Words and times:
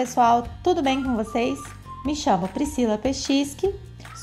pessoal, 0.00 0.46
tudo 0.64 0.80
bem 0.80 1.02
com 1.02 1.14
vocês? 1.14 1.58
Me 2.06 2.16
chamo 2.16 2.48
Priscila 2.48 2.96
Pechisky, 2.96 3.70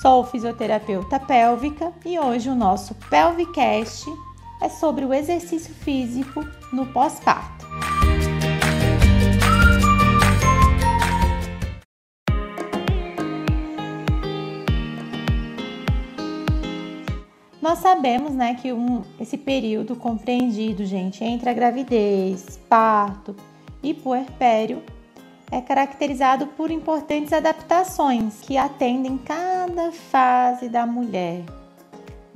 sou 0.02 0.26
fisioterapeuta 0.26 1.20
pélvica 1.20 1.94
e 2.04 2.18
hoje 2.18 2.50
o 2.50 2.56
nosso 2.56 2.96
Pelvicast 3.12 4.10
é 4.60 4.70
sobre 4.70 5.06
o 5.06 5.14
exercício 5.14 5.72
físico 5.72 6.44
no 6.74 6.88
pós-parto. 6.88 7.68
Nós 17.62 17.78
sabemos, 17.78 18.34
né, 18.34 18.56
que 18.56 18.74
um, 18.74 19.04
esse 19.20 19.38
período 19.38 19.96
compreendido, 19.96 20.84
gente, 20.88 21.24
entre 21.24 21.52
a 21.52 21.54
gravidez, 21.54 22.60
parto 22.68 23.36
e 23.84 23.94
puerpério 23.94 24.82
é 25.52 25.62
caracterizado 25.62 26.48
por 26.48 26.70
importantes 26.72 27.32
adaptações 27.32 28.40
que 28.42 28.58
atendem 28.58 29.18
cada 29.18 29.92
fase 29.92 30.68
da 30.68 30.86
mulher, 30.86 31.44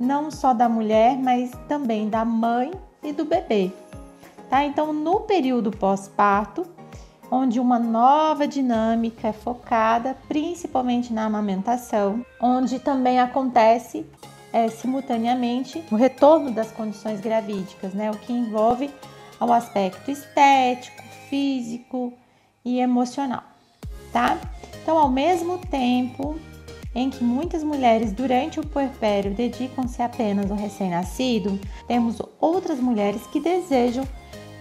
não 0.00 0.30
só 0.30 0.54
da 0.54 0.68
mulher, 0.68 1.16
mas 1.18 1.50
também 1.68 2.08
da 2.08 2.24
mãe 2.24 2.72
e 3.02 3.12
do 3.12 3.24
bebê. 3.24 3.70
Tá? 4.48 4.64
Então, 4.64 4.92
no 4.92 5.20
período 5.20 5.70
pós-parto, 5.70 6.66
onde 7.30 7.58
uma 7.58 7.78
nova 7.78 8.46
dinâmica 8.46 9.28
é 9.28 9.32
focada 9.32 10.16
principalmente 10.28 11.12
na 11.12 11.24
amamentação, 11.24 12.24
onde 12.40 12.78
também 12.78 13.18
acontece 13.18 14.06
é, 14.52 14.68
simultaneamente 14.68 15.82
o 15.90 15.96
retorno 15.96 16.50
das 16.50 16.70
condições 16.70 17.20
gravídicas, 17.20 17.94
né? 17.94 18.10
O 18.10 18.18
que 18.18 18.34
envolve 18.34 18.90
o 19.40 19.50
aspecto 19.50 20.10
estético, 20.10 21.02
físico 21.30 22.12
e 22.64 22.80
emocional, 22.80 23.42
tá? 24.12 24.38
Então, 24.82 24.98
ao 24.98 25.08
mesmo 25.08 25.58
tempo 25.58 26.36
em 26.94 27.08
que 27.08 27.24
muitas 27.24 27.62
mulheres 27.62 28.12
durante 28.12 28.60
o 28.60 28.66
puerpério 28.66 29.32
dedicam-se 29.32 30.02
apenas 30.02 30.50
ao 30.50 30.56
recém-nascido, 30.56 31.58
temos 31.86 32.18
outras 32.40 32.78
mulheres 32.78 33.26
que 33.28 33.40
desejam 33.40 34.06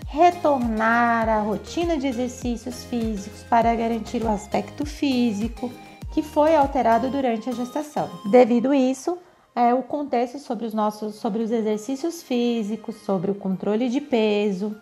retornar 0.07 1.29
à 1.29 1.39
rotina 1.39 1.97
de 1.97 2.07
exercícios 2.07 2.83
físicos 2.83 3.43
para 3.43 3.73
garantir 3.75 4.23
o 4.23 4.29
aspecto 4.29 4.85
físico 4.85 5.71
que 6.13 6.21
foi 6.21 6.55
alterado 6.55 7.09
durante 7.09 7.49
a 7.49 7.53
gestação. 7.53 8.09
Devido 8.29 8.73
isso, 8.73 9.17
é, 9.55 9.73
o 9.73 9.83
contexto 9.83 10.39
sobre 10.39 10.65
os 10.65 10.73
nossos, 10.73 11.15
sobre 11.15 11.43
os 11.43 11.51
exercícios 11.51 12.21
físicos, 12.21 12.95
sobre 12.97 13.31
o 13.31 13.35
controle 13.35 13.89
de 13.89 14.01
peso, 14.01 14.75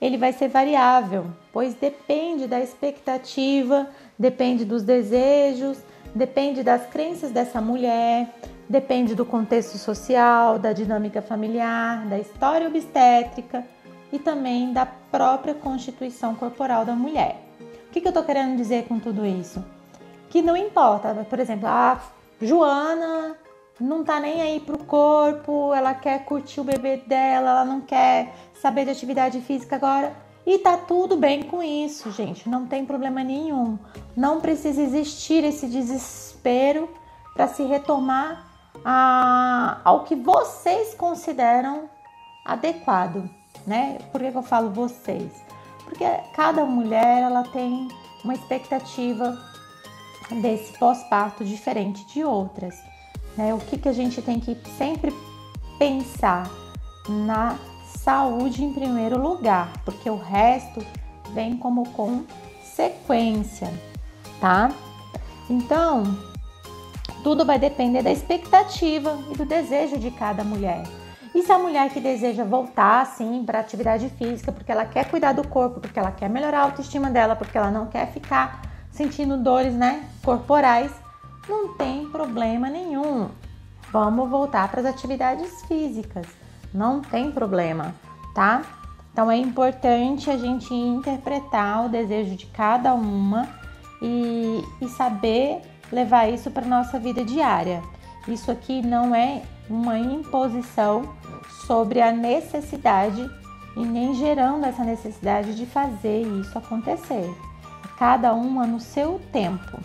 ele 0.00 0.18
vai 0.18 0.32
ser 0.32 0.48
variável, 0.48 1.26
pois 1.52 1.74
depende 1.74 2.46
da 2.46 2.60
expectativa, 2.60 3.88
depende 4.18 4.64
dos 4.64 4.82
desejos, 4.82 5.78
depende 6.14 6.62
das 6.62 6.86
crenças 6.86 7.30
dessa 7.30 7.60
mulher, 7.60 8.28
depende 8.68 9.14
do 9.14 9.24
contexto 9.24 9.78
social, 9.78 10.58
da 10.58 10.72
dinâmica 10.72 11.20
familiar, 11.22 12.06
da 12.06 12.18
história 12.18 12.68
obstétrica 12.68 13.64
e 14.12 14.18
também 14.18 14.72
da 14.72 14.86
própria 14.86 15.54
constituição 15.54 16.34
corporal 16.34 16.84
da 16.84 16.94
mulher. 16.94 17.40
O 17.88 17.90
que, 17.90 18.00
eu 18.04 18.08
estou 18.08 18.24
querendo 18.24 18.56
dizer 18.56 18.84
com 18.86 18.98
tudo 18.98 19.24
isso? 19.24 19.64
Que 20.28 20.42
não 20.42 20.56
importa, 20.56 21.14
por 21.28 21.38
exemplo, 21.38 21.68
a 21.68 22.00
Joana 22.40 23.36
não 23.80 24.04
tá 24.04 24.20
nem 24.20 24.40
aí 24.40 24.60
pro 24.60 24.78
corpo, 24.78 25.72
ela 25.74 25.94
quer 25.94 26.24
curtir 26.24 26.60
o 26.60 26.64
bebê 26.64 26.98
dela, 26.98 27.50
ela 27.50 27.64
não 27.64 27.80
quer 27.80 28.34
saber 28.54 28.84
de 28.84 28.90
atividade 28.90 29.40
física 29.40 29.76
agora. 29.76 30.14
E 30.46 30.58
tá 30.58 30.76
tudo 30.76 31.16
bem 31.16 31.42
com 31.42 31.62
isso, 31.62 32.10
gente, 32.12 32.48
não 32.48 32.66
tem 32.66 32.84
problema 32.84 33.24
nenhum. 33.24 33.78
Não 34.14 34.40
precisa 34.40 34.80
existir 34.82 35.42
esse 35.42 35.66
desespero 35.66 36.88
para 37.34 37.48
se 37.48 37.62
retomar 37.64 38.46
a, 38.84 39.80
ao 39.82 40.04
que 40.04 40.14
vocês 40.14 40.94
consideram 40.94 41.88
adequado, 42.44 43.28
né? 43.66 43.98
Por 44.12 44.20
que, 44.20 44.30
que 44.30 44.36
eu 44.36 44.42
falo 44.42 44.70
vocês? 44.70 45.32
Porque 45.84 46.04
cada 46.34 46.64
mulher 46.64 47.22
ela 47.22 47.42
tem 47.44 47.88
uma 48.22 48.34
expectativa 48.34 49.36
desse 50.42 50.78
pós-parto 50.78 51.44
diferente 51.44 52.04
de 52.06 52.22
outras. 52.22 52.93
Né? 53.36 53.52
O 53.54 53.58
que, 53.58 53.78
que 53.78 53.88
a 53.88 53.92
gente 53.92 54.22
tem 54.22 54.40
que 54.40 54.56
sempre 54.76 55.14
pensar 55.78 56.48
na 57.08 57.58
saúde 57.84 58.64
em 58.64 58.72
primeiro 58.72 59.20
lugar, 59.20 59.72
porque 59.84 60.08
o 60.08 60.16
resto 60.16 60.84
vem 61.32 61.56
como 61.56 61.88
consequência, 61.90 63.72
tá? 64.40 64.70
Então, 65.48 66.04
tudo 67.22 67.44
vai 67.44 67.58
depender 67.58 68.02
da 68.02 68.12
expectativa 68.12 69.18
e 69.30 69.36
do 69.36 69.44
desejo 69.44 69.98
de 69.98 70.10
cada 70.10 70.44
mulher. 70.44 70.84
E 71.34 71.42
se 71.42 71.50
a 71.50 71.58
mulher 71.58 71.90
que 71.90 71.98
deseja 71.98 72.44
voltar 72.44 73.00
assim 73.00 73.42
para 73.44 73.58
atividade 73.58 74.08
física, 74.10 74.52
porque 74.52 74.70
ela 74.70 74.84
quer 74.84 75.10
cuidar 75.10 75.32
do 75.32 75.46
corpo, 75.46 75.80
porque 75.80 75.98
ela 75.98 76.12
quer 76.12 76.30
melhorar 76.30 76.60
a 76.60 76.62
autoestima 76.62 77.10
dela, 77.10 77.34
porque 77.34 77.58
ela 77.58 77.70
não 77.70 77.86
quer 77.86 78.12
ficar 78.12 78.62
sentindo 78.90 79.36
dores, 79.36 79.74
né, 79.74 80.08
corporais, 80.22 80.92
não 81.48 81.74
tem 81.74 82.08
problema 82.08 82.68
nenhum. 82.68 83.28
Vamos 83.92 84.28
voltar 84.28 84.68
para 84.68 84.80
as 84.80 84.86
atividades 84.86 85.62
físicas, 85.66 86.26
não 86.72 87.00
tem 87.00 87.30
problema, 87.30 87.94
tá? 88.34 88.62
Então 89.12 89.30
é 89.30 89.36
importante 89.36 90.28
a 90.30 90.36
gente 90.36 90.74
interpretar 90.74 91.86
o 91.86 91.88
desejo 91.88 92.34
de 92.34 92.46
cada 92.46 92.94
uma 92.94 93.48
e, 94.02 94.64
e 94.80 94.88
saber 94.88 95.60
levar 95.92 96.28
isso 96.28 96.50
para 96.50 96.66
nossa 96.66 96.98
vida 96.98 97.24
diária. 97.24 97.80
Isso 98.26 98.50
aqui 98.50 98.82
não 98.82 99.14
é 99.14 99.42
uma 99.70 99.98
imposição 99.98 101.14
sobre 101.66 102.00
a 102.00 102.10
necessidade 102.10 103.30
e 103.76 103.84
nem 103.84 104.14
gerando 104.14 104.64
essa 104.64 104.82
necessidade 104.84 105.54
de 105.54 105.66
fazer 105.66 106.22
isso 106.40 106.56
acontecer. 106.58 107.32
Cada 107.96 108.34
uma 108.34 108.66
no 108.66 108.80
seu 108.80 109.20
tempo, 109.32 109.78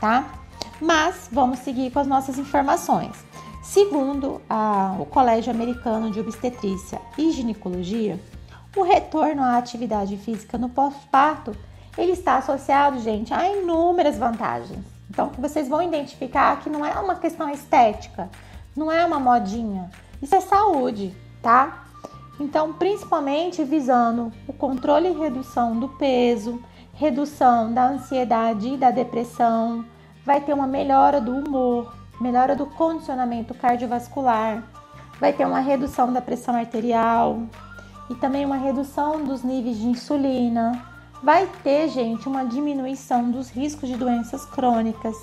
tá? 0.00 0.43
Mas 0.80 1.28
vamos 1.30 1.60
seguir 1.60 1.90
com 1.90 1.98
as 1.98 2.06
nossas 2.06 2.38
informações. 2.38 3.12
Segundo 3.62 4.42
a, 4.48 4.96
o 4.98 5.06
Colégio 5.06 5.50
Americano 5.50 6.10
de 6.10 6.20
Obstetrícia 6.20 7.00
e 7.16 7.30
Ginecologia, 7.30 8.20
o 8.76 8.82
retorno 8.82 9.42
à 9.42 9.56
atividade 9.56 10.16
física 10.16 10.58
no 10.58 10.68
pós-parto 10.68 11.56
ele 11.96 12.12
está 12.12 12.36
associado, 12.36 12.98
gente, 12.98 13.32
a 13.32 13.48
inúmeras 13.48 14.18
vantagens. 14.18 14.84
Então, 15.08 15.30
vocês 15.38 15.68
vão 15.68 15.80
identificar 15.82 16.60
que 16.60 16.68
não 16.68 16.84
é 16.84 16.92
uma 16.98 17.14
questão 17.14 17.48
estética, 17.48 18.28
não 18.76 18.90
é 18.90 19.04
uma 19.04 19.20
modinha, 19.20 19.90
isso 20.20 20.34
é 20.34 20.40
saúde, 20.40 21.14
tá? 21.40 21.84
Então, 22.40 22.72
principalmente 22.72 23.62
visando 23.62 24.32
o 24.48 24.52
controle 24.52 25.08
e 25.08 25.16
redução 25.16 25.78
do 25.78 25.88
peso, 25.88 26.60
redução 26.94 27.72
da 27.72 27.86
ansiedade 27.86 28.74
e 28.74 28.76
da 28.76 28.90
depressão, 28.90 29.84
vai 30.24 30.40
ter 30.40 30.52
uma 30.52 30.66
melhora 30.66 31.20
do 31.20 31.32
humor, 31.32 31.94
melhora 32.20 32.56
do 32.56 32.66
condicionamento 32.66 33.54
cardiovascular, 33.54 34.64
vai 35.20 35.32
ter 35.32 35.46
uma 35.46 35.60
redução 35.60 36.12
da 36.12 36.20
pressão 36.20 36.54
arterial 36.54 37.42
e 38.10 38.14
também 38.14 38.44
uma 38.44 38.56
redução 38.56 39.24
dos 39.24 39.42
níveis 39.42 39.78
de 39.78 39.86
insulina. 39.86 40.82
Vai 41.22 41.48
ter, 41.62 41.88
gente, 41.88 42.28
uma 42.28 42.44
diminuição 42.44 43.30
dos 43.30 43.50
riscos 43.50 43.88
de 43.88 43.96
doenças 43.96 44.44
crônicas, 44.44 45.16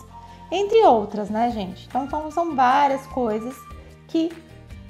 entre 0.52 0.84
outras, 0.86 1.30
né, 1.30 1.52
gente? 1.52 1.88
Então, 1.88 2.32
são 2.32 2.56
várias 2.56 3.06
coisas 3.08 3.56
que 4.08 4.32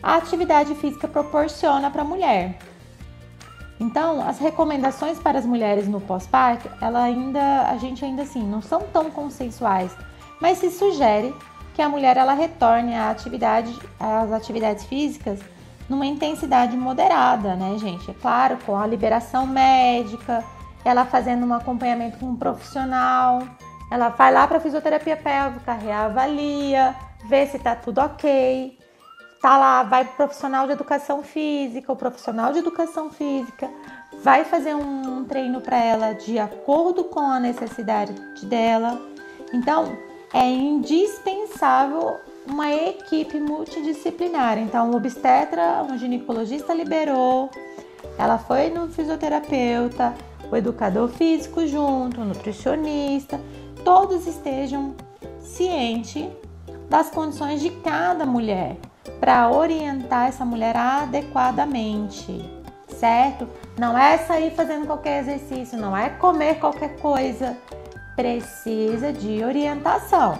a 0.01 0.15
atividade 0.15 0.73
física 0.75 1.07
proporciona 1.07 1.91
para 1.91 2.01
a 2.01 2.05
mulher. 2.05 2.57
Então, 3.81 4.21
as 4.21 4.37
recomendações 4.37 5.17
para 5.17 5.39
as 5.39 5.45
mulheres 5.45 5.87
no 5.87 5.99
pós-parto, 5.99 6.69
ela 6.79 7.01
ainda, 7.01 7.63
a 7.63 7.77
gente 7.77 8.05
ainda 8.05 8.21
assim, 8.21 8.43
não 8.43 8.61
são 8.61 8.81
tão 8.93 9.09
consensuais, 9.09 9.91
mas 10.39 10.59
se 10.59 10.69
sugere 10.69 11.33
que 11.73 11.81
a 11.81 11.89
mulher 11.89 12.15
ela 12.15 12.33
retorne 12.33 12.93
à 12.93 13.09
atividade, 13.09 13.75
às 13.99 14.31
atividades 14.31 14.85
físicas 14.85 15.39
numa 15.89 16.05
intensidade 16.05 16.77
moderada, 16.77 17.55
né, 17.55 17.75
gente? 17.79 18.11
É 18.11 18.13
claro, 18.13 18.59
com 18.67 18.77
a 18.77 18.85
liberação 18.85 19.47
médica, 19.47 20.43
ela 20.85 21.03
fazendo 21.03 21.43
um 21.43 21.53
acompanhamento 21.53 22.19
com 22.19 22.27
um 22.27 22.35
profissional, 22.35 23.41
ela 23.89 24.09
vai 24.09 24.31
lá 24.31 24.47
para 24.47 24.59
fisioterapia 24.59 25.17
pélvica, 25.17 25.73
reavalia, 25.73 26.95
vê 27.27 27.47
se 27.47 27.57
tá 27.57 27.75
tudo 27.75 27.99
ok. 27.99 28.77
Tá 29.41 29.57
lá, 29.57 29.81
vai 29.81 30.05
pro 30.05 30.17
profissional 30.17 30.67
de 30.67 30.73
educação 30.73 31.23
física, 31.23 31.91
o 31.91 31.95
profissional 31.95 32.53
de 32.53 32.59
educação 32.59 33.09
física 33.09 33.67
vai 34.21 34.45
fazer 34.45 34.75
um 34.75 35.25
treino 35.25 35.59
para 35.59 35.83
ela 35.83 36.13
de 36.13 36.37
acordo 36.37 37.05
com 37.05 37.21
a 37.21 37.39
necessidade 37.39 38.13
dela. 38.43 39.01
Então, 39.51 39.97
é 40.31 40.47
indispensável 40.47 42.19
uma 42.45 42.71
equipe 42.71 43.39
multidisciplinar. 43.39 44.59
Então, 44.59 44.91
o 44.91 44.95
obstetra, 44.95 45.83
um 45.89 45.97
ginecologista 45.97 46.71
liberou, 46.71 47.49
ela 48.19 48.37
foi 48.37 48.69
no 48.69 48.89
fisioterapeuta, 48.89 50.13
o 50.51 50.55
educador 50.55 51.07
físico 51.07 51.65
junto, 51.65 52.21
o 52.21 52.25
nutricionista, 52.25 53.41
todos 53.83 54.27
estejam 54.27 54.93
cientes 55.39 56.27
das 56.87 57.09
condições 57.09 57.59
de 57.59 57.71
cada 57.71 58.23
mulher 58.23 58.77
para 59.19 59.49
orientar 59.49 60.27
essa 60.27 60.45
mulher 60.45 60.75
adequadamente, 60.75 62.43
certo? 62.87 63.47
Não 63.77 63.97
é 63.97 64.17
sair 64.19 64.51
fazendo 64.51 64.85
qualquer 64.85 65.21
exercício, 65.21 65.77
não 65.77 65.95
é 65.95 66.09
comer 66.09 66.59
qualquer 66.59 66.97
coisa, 66.97 67.57
precisa 68.15 69.11
de 69.11 69.43
orientação. 69.43 70.37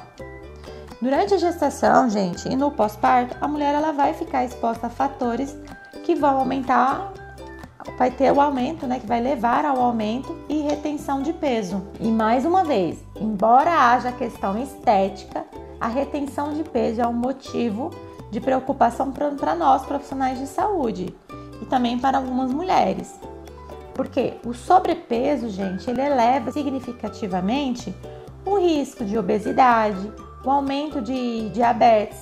Durante 1.01 1.33
a 1.33 1.37
gestação, 1.37 2.09
gente, 2.09 2.47
e 2.47 2.55
no 2.55 2.69
pós-parto, 2.69 3.35
a 3.41 3.47
mulher 3.47 3.73
ela 3.73 3.91
vai 3.91 4.13
ficar 4.13 4.45
exposta 4.45 4.85
a 4.85 4.89
fatores 4.89 5.57
que 6.03 6.13
vão 6.13 6.37
aumentar, 6.37 7.11
vai 7.97 8.11
ter 8.11 8.31
o 8.31 8.39
aumento, 8.39 8.85
né, 8.85 8.99
que 8.99 9.07
vai 9.07 9.19
levar 9.19 9.65
ao 9.65 9.81
aumento 9.81 10.37
e 10.47 10.61
retenção 10.61 11.23
de 11.23 11.33
peso. 11.33 11.81
E 11.99 12.07
mais 12.07 12.45
uma 12.45 12.63
vez, 12.63 13.03
embora 13.15 13.71
haja 13.71 14.11
questão 14.11 14.61
estética, 14.61 15.43
a 15.79 15.87
retenção 15.87 16.53
de 16.53 16.63
peso 16.63 17.01
é 17.01 17.07
um 17.07 17.13
motivo 17.13 17.89
de 18.31 18.39
preocupação 18.39 19.12
para 19.12 19.54
nós 19.54 19.86
profissionais 19.86 20.39
de 20.39 20.48
saúde 20.48 21.13
e 21.62 21.66
também 21.66 22.00
para 22.00 22.18
algumas 22.18 22.51
mulheres. 22.51 23.13
Porque 23.94 24.36
o 24.45 24.54
sobrepeso, 24.54 25.50
gente, 25.50 25.89
ele 25.89 26.01
eleva 26.01 26.51
significativamente 26.51 27.94
o 28.45 28.57
risco 28.57 29.04
de 29.04 29.18
obesidade, 29.18 30.12
o 30.44 30.50
aumento 30.50 31.01
de 31.01 31.50
diabetes, 31.50 32.18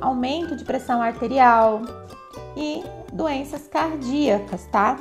aumento 0.00 0.56
de 0.56 0.64
pressão 0.64 1.00
arterial 1.00 1.82
e 2.56 2.82
doenças 3.12 3.68
cardíacas, 3.68 4.66
tá? 4.72 4.98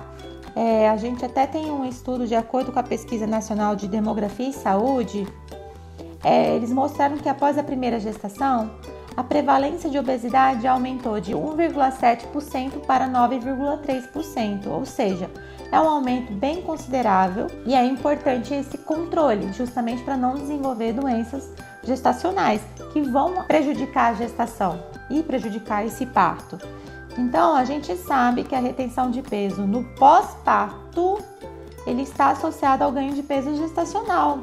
É, 0.56 0.88
a 0.88 0.98
gente 0.98 1.26
até 1.26 1.48
tem 1.48 1.72
um 1.72 1.84
estudo 1.84 2.28
de 2.28 2.36
acordo 2.36 2.72
com 2.72 2.80
a 2.80 2.84
Pesquisa 2.84 3.26
Nacional 3.26 3.76
de 3.76 3.88
Demografia 3.88 4.50
e 4.50 4.54
Saúde. 4.54 5.28
É, 6.24 6.56
eles 6.56 6.72
mostraram 6.72 7.18
que 7.18 7.28
após 7.28 7.58
a 7.58 7.64
primeira 7.64 8.00
gestação, 8.00 8.70
a 9.16 9.24
prevalência 9.24 9.90
de 9.90 10.00
obesidade 10.00 10.68
aumentou 10.68 11.20
de 11.20 11.34
1,7% 11.34 12.86
para 12.86 13.08
9,3%, 13.08 14.68
ou 14.68 14.86
seja, 14.86 15.30
é 15.72 15.80
um 15.80 15.90
aumento 15.90 16.34
bem 16.34 16.62
considerável 16.62 17.48
e 17.66 17.74
é 17.74 17.84
importante 17.86 18.54
esse 18.54 18.78
controle, 18.78 19.52
justamente 19.54 20.04
para 20.04 20.18
não 20.18 20.36
desenvolver 20.36 20.94
doenças 20.94 21.52
gestacionais 21.84 22.62
que 22.92 23.02
vão 23.02 23.44
prejudicar 23.46 24.12
a 24.12 24.16
gestação 24.16 24.84
e 25.10 25.22
prejudicar 25.22 25.86
esse 25.86 26.06
parto. 26.06 26.60
Então, 27.18 27.56
a 27.56 27.64
gente 27.64 27.96
sabe 27.96 28.44
que 28.44 28.56
a 28.56 28.60
retenção 28.60 29.12
de 29.12 29.22
peso 29.22 29.64
no 29.64 29.84
pós-parto 29.96 31.20
ele 31.86 32.04
está 32.04 32.30
associado 32.30 32.84
ao 32.84 32.92
ganho 32.92 33.14
de 33.14 33.22
peso 33.22 33.56
gestacional, 33.56 34.40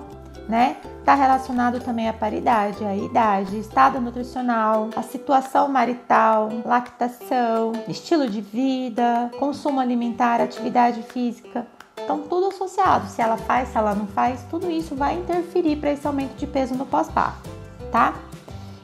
né? 0.51 0.77
Está 0.99 1.15
relacionado 1.15 1.81
também 1.81 2.09
à 2.09 2.13
paridade, 2.13 2.85
à 2.85 2.95
idade, 2.95 3.59
estado 3.59 4.01
nutricional, 4.01 4.91
a 4.97 5.03
situação 5.03 5.69
marital, 5.69 6.51
lactação, 6.67 7.73
estilo 7.89 8.29
de 8.29 8.41
vida, 8.41 9.31
consumo 9.39 9.79
alimentar, 9.79 10.41
atividade 10.41 11.03
física. 11.05 11.67
Então, 12.03 12.23
tudo 12.23 12.49
associado. 12.49 13.07
Se 13.07 13.23
ela 13.23 13.37
faz, 13.37 13.69
se 13.69 13.79
ela 13.79 13.95
não 13.95 14.09
faz, 14.09 14.45
tudo 14.51 14.71
isso 14.71 14.97
vai 14.97 15.15
interferir 15.15 15.77
para 15.77 15.93
esse 15.93 16.07
aumento 16.07 16.35
de 16.37 16.47
peso 16.47 16.75
no 16.75 16.85
pós-parto, 16.85 17.49
tá? 17.93 18.15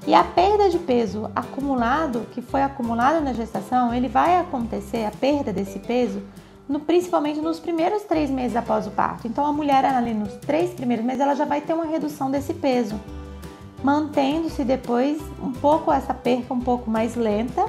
E 0.06 0.14
a 0.14 0.22
perda 0.22 0.70
de 0.70 0.78
peso 0.78 1.28
acumulado, 1.34 2.28
que 2.32 2.40
foi 2.40 2.62
acumulado 2.62 3.20
na 3.20 3.32
gestação, 3.32 3.92
ele 3.92 4.06
vai 4.06 4.38
acontecer, 4.38 5.04
a 5.04 5.10
perda 5.10 5.52
desse 5.52 5.80
peso, 5.80 6.22
no, 6.68 6.80
principalmente 6.80 7.40
nos 7.40 7.60
primeiros 7.60 8.02
três 8.02 8.30
meses 8.30 8.56
após 8.56 8.86
o 8.86 8.90
parto. 8.90 9.26
Então, 9.26 9.46
a 9.46 9.52
mulher 9.52 9.84
ali 9.84 10.12
nos 10.12 10.34
três 10.34 10.70
primeiros 10.70 11.04
meses, 11.04 11.20
ela 11.20 11.34
já 11.34 11.44
vai 11.44 11.60
ter 11.60 11.72
uma 11.72 11.86
redução 11.86 12.30
desse 12.30 12.54
peso, 12.54 12.98
mantendo-se 13.82 14.64
depois 14.64 15.20
um 15.42 15.52
pouco 15.52 15.92
essa 15.92 16.12
perca 16.12 16.52
um 16.52 16.60
pouco 16.60 16.90
mais 16.90 17.14
lenta, 17.14 17.66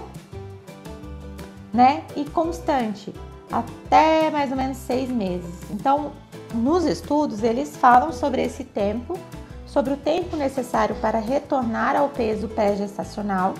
né? 1.74 2.04
E 2.16 2.26
constante, 2.26 3.14
até 3.52 4.32
mais 4.32 4.52
ou 4.52 4.58
menos 4.58 4.78
seis 4.78 5.10
meses. 5.10 5.54
Então, 5.70 6.12
nos 6.54 6.86
estudos, 6.86 7.44
eles 7.44 7.76
falam 7.78 8.12
sobre 8.12 8.42
esse 8.42 8.64
tempo, 8.64 9.18
sobre 9.66 9.94
o 9.94 9.98
tempo 9.98 10.36
necessário 10.36 10.96
para 10.96 11.20
retornar 11.20 11.96
ao 11.96 12.10
peso 12.10 12.48
pré-gestacional 12.48 13.54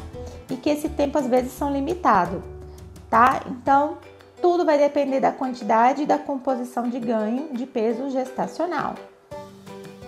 e 0.50 0.56
que 0.56 0.70
esse 0.70 0.90
tempo 0.90 1.18
às 1.18 1.28
vezes 1.28 1.52
são 1.52 1.72
limitado, 1.72 2.42
tá? 3.10 3.42
Então, 3.46 3.98
tudo 4.42 4.66
vai 4.66 4.78
depender 4.78 5.20
da 5.20 5.32
quantidade 5.32 6.04
e 6.04 6.06
da 6.06 6.18
composição 6.18 6.90
de 6.90 7.00
ganho 7.00 7.50
de 7.54 7.66
peso 7.66 8.10
gestacional, 8.10 8.96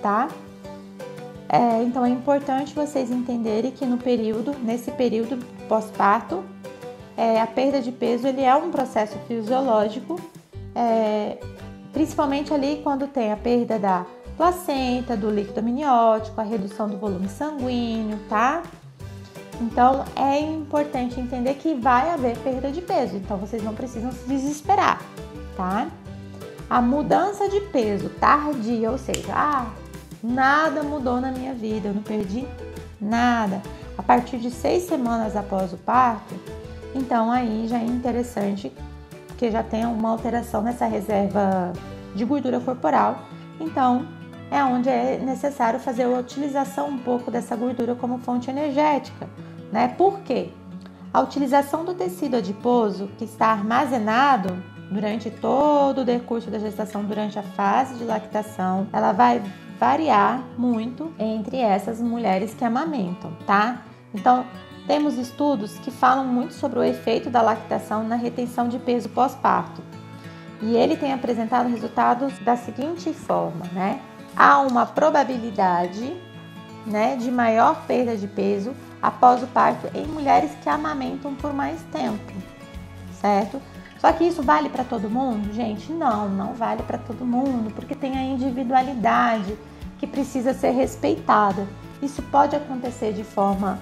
tá? 0.01 0.27
É, 1.47 1.81
então 1.81 2.05
é 2.05 2.09
importante 2.09 2.75
vocês 2.75 3.09
entenderem 3.09 3.71
que 3.71 3.85
no 3.85 3.97
período, 3.97 4.55
nesse 4.63 4.91
período 4.91 5.43
pós-parto, 5.67 6.43
é, 7.17 7.41
a 7.41 7.47
perda 7.47 7.81
de 7.81 7.91
peso 7.91 8.27
ele 8.27 8.43
é 8.43 8.55
um 8.55 8.69
processo 8.69 9.17
fisiológico, 9.27 10.19
é, 10.75 11.37
principalmente 11.91 12.53
ali 12.53 12.81
quando 12.83 13.07
tem 13.07 13.31
a 13.31 13.35
perda 13.35 13.79
da 13.79 14.05
placenta, 14.37 15.17
do 15.17 15.29
líquido 15.29 15.59
amniótico, 15.59 16.39
a 16.39 16.43
redução 16.43 16.87
do 16.87 16.97
volume 16.97 17.27
sanguíneo, 17.27 18.19
tá? 18.29 18.63
Então 19.59 20.05
é 20.15 20.39
importante 20.39 21.19
entender 21.19 21.55
que 21.55 21.73
vai 21.75 22.11
haver 22.11 22.37
perda 22.37 22.71
de 22.71 22.81
peso, 22.81 23.17
então 23.17 23.37
vocês 23.37 23.61
não 23.61 23.75
precisam 23.75 24.11
se 24.11 24.25
desesperar, 24.25 25.01
tá? 25.57 25.87
A 26.69 26.81
mudança 26.81 27.49
de 27.49 27.59
peso 27.61 28.09
tardia, 28.09 28.89
ou 28.89 28.97
seja, 28.97 29.33
ah, 29.33 29.65
nada 30.23 30.81
mudou 30.81 31.19
na 31.19 31.31
minha 31.31 31.53
vida, 31.53 31.89
eu 31.89 31.93
não 31.93 32.03
perdi 32.03 32.47
nada. 33.01 33.61
A 33.97 34.03
partir 34.03 34.37
de 34.37 34.49
seis 34.49 34.83
semanas 34.83 35.35
após 35.35 35.73
o 35.73 35.77
parto, 35.77 36.35
então 36.95 37.29
aí 37.29 37.67
já 37.67 37.79
é 37.79 37.85
interessante 37.85 38.71
porque 39.27 39.51
já 39.51 39.63
tem 39.63 39.85
uma 39.85 40.09
alteração 40.09 40.61
nessa 40.61 40.85
reserva 40.85 41.73
de 42.15 42.23
gordura 42.23 42.59
corporal. 42.61 43.23
Então 43.59 44.07
é 44.49 44.63
onde 44.63 44.89
é 44.89 45.17
necessário 45.17 45.79
fazer 45.79 46.03
a 46.03 46.09
utilização 46.09 46.87
um 46.87 46.97
pouco 46.97 47.29
dessa 47.29 47.55
gordura 47.55 47.93
como 47.93 48.19
fonte 48.19 48.49
energética 48.49 49.27
né? 49.71 49.87
Por 49.87 50.19
quê? 50.19 50.49
A 51.11 51.21
utilização 51.21 51.83
do 51.83 51.93
tecido 51.93 52.35
adiposo 52.35 53.09
que 53.17 53.25
está 53.25 53.47
armazenado 53.47 54.61
durante 54.91 55.29
todo 55.29 56.01
o 56.01 56.05
decurso 56.05 56.49
da 56.49 56.59
gestação, 56.59 57.03
durante 57.03 57.37
a 57.37 57.43
fase 57.43 57.95
de 57.95 58.03
lactação, 58.03 58.87
ela 58.91 59.11
vai 59.11 59.41
variar 59.79 60.43
muito 60.57 61.13
entre 61.17 61.57
essas 61.57 62.01
mulheres 62.01 62.53
que 62.53 62.65
amamentam, 62.65 63.31
tá? 63.45 63.83
Então, 64.13 64.45
temos 64.85 65.17
estudos 65.17 65.77
que 65.79 65.91
falam 65.91 66.25
muito 66.25 66.53
sobre 66.53 66.79
o 66.79 66.83
efeito 66.83 67.29
da 67.29 67.41
lactação 67.41 68.03
na 68.03 68.15
retenção 68.15 68.67
de 68.67 68.79
peso 68.79 69.07
pós-parto. 69.09 69.81
E 70.61 70.75
ele 70.75 70.97
tem 70.97 71.13
apresentado 71.13 71.69
resultados 71.69 72.37
da 72.39 72.57
seguinte 72.57 73.13
forma, 73.13 73.65
né? 73.71 74.01
Há 74.35 74.59
uma 74.61 74.85
probabilidade, 74.85 76.13
né, 76.85 77.15
de 77.15 77.31
maior 77.31 77.85
perda 77.85 78.17
de 78.17 78.27
peso 78.27 78.73
após 79.01 79.41
o 79.43 79.47
parto 79.47 79.89
em 79.95 80.05
mulheres 80.05 80.51
que 80.61 80.69
amamentam 80.69 81.33
por 81.35 81.53
mais 81.53 81.81
tempo, 81.91 82.33
certo? 83.19 83.61
Só 83.99 84.11
que 84.13 84.23
isso 84.23 84.41
vale 84.41 84.69
para 84.69 84.83
todo 84.83 85.09
mundo? 85.09 85.53
Gente, 85.53 85.91
não, 85.91 86.29
não 86.29 86.53
vale 86.53 86.83
para 86.83 86.97
todo 86.97 87.25
mundo, 87.25 87.71
porque 87.73 87.93
tem 87.93 88.17
a 88.17 88.23
individualidade 88.23 89.57
que 89.97 90.07
precisa 90.07 90.53
ser 90.53 90.71
respeitada. 90.71 91.67
Isso 92.01 92.21
pode 92.23 92.55
acontecer 92.55 93.11
de 93.11 93.25
forma 93.25 93.77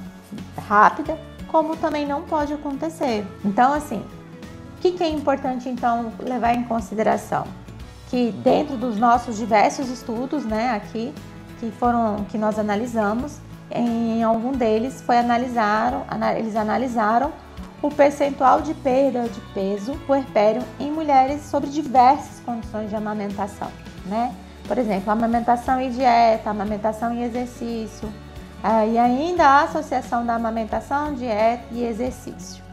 rápida, 0.67 1.17
como 1.47 1.75
também 1.75 2.05
não 2.05 2.23
pode 2.23 2.51
acontecer. 2.51 3.25
Então, 3.45 3.73
assim, 3.73 4.03
o 4.77 4.81
que, 4.81 4.91
que 4.91 5.03
é 5.03 5.09
importante 5.09 5.69
então 5.69 6.11
levar 6.19 6.55
em 6.55 6.63
consideração? 6.63 7.45
Que 8.09 8.31
dentro 8.31 8.75
dos 8.75 8.97
nossos 8.97 9.37
diversos 9.37 9.87
estudos, 9.89 10.45
né, 10.45 10.71
aqui 10.71 11.13
que 11.59 11.71
foram 11.71 12.25
que 12.29 12.37
nós 12.37 12.57
analisamos, 12.57 13.39
em 13.71 14.23
algum 14.23 14.51
deles 14.51 15.01
foi 15.01 15.17
analisaram, 15.17 16.05
eles 16.37 16.55
analisaram 16.55 17.31
o 17.81 17.89
percentual 17.89 18.61
de 18.61 18.73
perda 18.73 19.27
de 19.27 19.39
peso 19.53 19.93
puerpério 20.07 20.63
em 20.79 20.91
mulheres 20.91 21.41
sobre 21.43 21.69
diversas 21.69 22.39
condições 22.39 22.89
de 22.89 22.95
amamentação, 22.95 23.69
né? 24.05 24.33
Por 24.67 24.77
exemplo, 24.77 25.11
amamentação 25.11 25.79
e 25.79 25.89
dieta, 25.89 26.49
amamentação 26.49 27.13
e 27.13 27.23
exercício, 27.23 28.11
eh, 28.63 28.89
e 28.89 28.97
ainda 28.97 29.45
a 29.45 29.63
associação 29.63 30.25
da 30.25 30.35
amamentação, 30.35 31.13
dieta 31.13 31.63
e 31.71 31.83
exercício. 31.83 32.63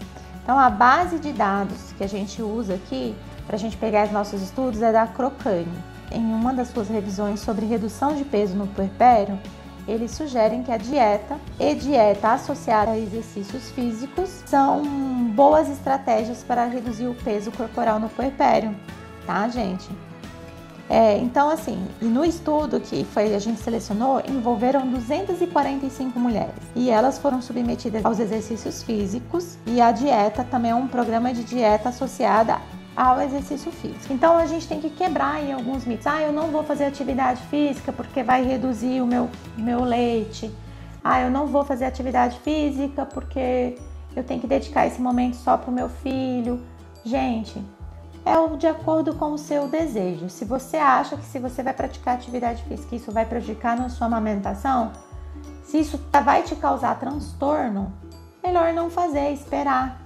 Então, 0.43 0.59
a 0.59 0.69
base 0.69 1.19
de 1.19 1.33
dados 1.33 1.93
que 1.97 2.05
a 2.05 2.09
gente 2.09 2.43
usa 2.43 2.75
aqui 2.75 3.15
para 3.47 3.57
a 3.57 3.59
gente 3.59 3.77
pegar 3.77 4.07
os 4.07 4.13
nossos 4.13 4.43
estudos 4.43 4.83
é 4.83 4.93
da 4.93 5.07
Crocane. 5.07 5.67
Em 6.11 6.23
uma 6.23 6.53
das 6.53 6.69
suas 6.69 6.89
revisões 6.89 7.41
sobre 7.41 7.67
redução 7.67 8.15
de 8.15 8.25
peso 8.25 8.55
no 8.55 8.67
puerpério, 8.67 9.39
eles 9.87 10.11
sugerem 10.13 10.63
que 10.63 10.73
a 10.73 10.77
dieta 10.77 11.37
e 11.59 11.75
dieta 11.75 12.33
associada 12.33 12.93
a 12.93 12.99
exercícios 12.99 13.71
físicos 13.71 14.43
são 14.47 14.83
boas 15.35 15.69
estratégias 15.69 16.43
para 16.43 16.67
reduzir 16.67 17.07
o 17.07 17.15
peso 17.15 17.51
corporal 17.53 17.99
no 18.01 18.09
puerpério, 18.09 18.75
tá, 19.27 19.49
gente? 19.49 19.89
É, 20.89 21.17
então, 21.17 21.49
assim, 21.49 21.83
no 22.01 22.25
estudo 22.25 22.79
que 22.79 23.05
foi 23.05 23.35
a 23.35 23.39
gente 23.39 23.59
selecionou, 23.61 24.23
envolveram 24.29 24.87
245 24.87 26.19
mulheres 26.19 26.55
e 26.77 26.91
elas 26.91 27.19
foram 27.19 27.41
submetidas 27.41 28.05
aos 28.05 28.21
exercícios 28.21 28.83
físicos 28.83 29.57
e 29.67 29.81
a 29.81 29.91
dieta 29.91 30.45
também 30.45 30.73
é 30.73 30.75
um 30.75 30.87
programa 30.87 31.33
de 31.33 31.43
dieta 31.43 31.89
associada 31.89 32.61
ao 32.97 33.21
exercício 33.21 33.73
físico. 33.73 34.13
Então 34.13 34.37
a 34.37 34.47
gente 34.47 34.69
tem 34.69 34.81
que 34.81 34.91
quebrar 34.91 35.43
em 35.43 35.53
alguns 35.53 35.85
mitos. 35.85 36.07
Ah, 36.07 36.23
eu 36.23 36.33
não 36.33 36.49
vou 36.49 36.63
fazer 36.63 36.85
atividade 36.85 37.43
física 37.45 37.93
porque 37.93 38.23
vai 38.23 38.45
reduzir 38.45 39.01
o 39.01 39.07
meu, 39.07 39.29
meu 39.57 39.83
leite. 39.83 40.53
Ah, 41.03 41.21
eu 41.21 41.31
não 41.31 41.47
vou 41.47 41.65
fazer 41.65 41.85
atividade 41.85 42.39
física 42.41 43.05
porque 43.05 43.77
eu 44.15 44.23
tenho 44.23 44.41
que 44.41 44.47
dedicar 44.47 44.87
esse 44.87 45.01
momento 45.01 45.35
só 45.37 45.57
para 45.57 45.71
o 45.71 45.75
meu 45.75 45.89
filho. 45.89 46.63
Gente, 47.05 47.63
é 48.25 48.57
de 48.57 48.67
acordo 48.67 49.15
com 49.15 49.33
o 49.33 49.39
seu 49.39 49.69
desejo. 49.69 50.31
Se 50.31 50.45
você 50.45 50.79
acha 50.79 51.17
que 51.17 51.25
se 51.25 51.39
você 51.39 51.63
vai 51.63 51.75
praticar 51.75 52.15
atividade 52.15 52.63
física, 52.65 52.97
isso 52.97 53.13
vai 53.13 53.27
prejudicar 53.27 53.77
na 53.77 53.89
sua 53.89 54.07
amamentação, 54.07 54.93
se 55.63 55.79
isso 55.79 56.01
vai 56.25 56.43
te 56.43 56.57
causar 56.57 56.99
transtorno, 56.99 57.93
melhor 58.43 58.73
não 58.73 58.89
fazer, 58.89 59.31
esperar. 59.33 60.04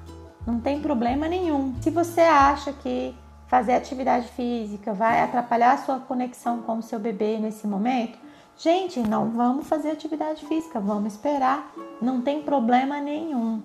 Não 0.48 0.58
tem 0.58 0.80
problema 0.80 1.28
nenhum. 1.28 1.74
Se 1.82 1.90
você 1.90 2.22
acha 2.22 2.72
que 2.72 3.14
fazer 3.48 3.74
atividade 3.74 4.28
física 4.28 4.94
vai 4.94 5.20
atrapalhar 5.20 5.74
a 5.74 5.76
sua 5.76 6.00
conexão 6.00 6.62
com 6.62 6.78
o 6.78 6.82
seu 6.82 6.98
bebê 6.98 7.36
nesse 7.36 7.66
momento, 7.66 8.18
gente, 8.56 8.98
não 8.98 9.28
vamos 9.28 9.68
fazer 9.68 9.90
atividade 9.90 10.46
física, 10.46 10.80
vamos 10.80 11.12
esperar. 11.12 11.70
Não 12.00 12.22
tem 12.22 12.40
problema 12.40 12.98
nenhum 12.98 13.62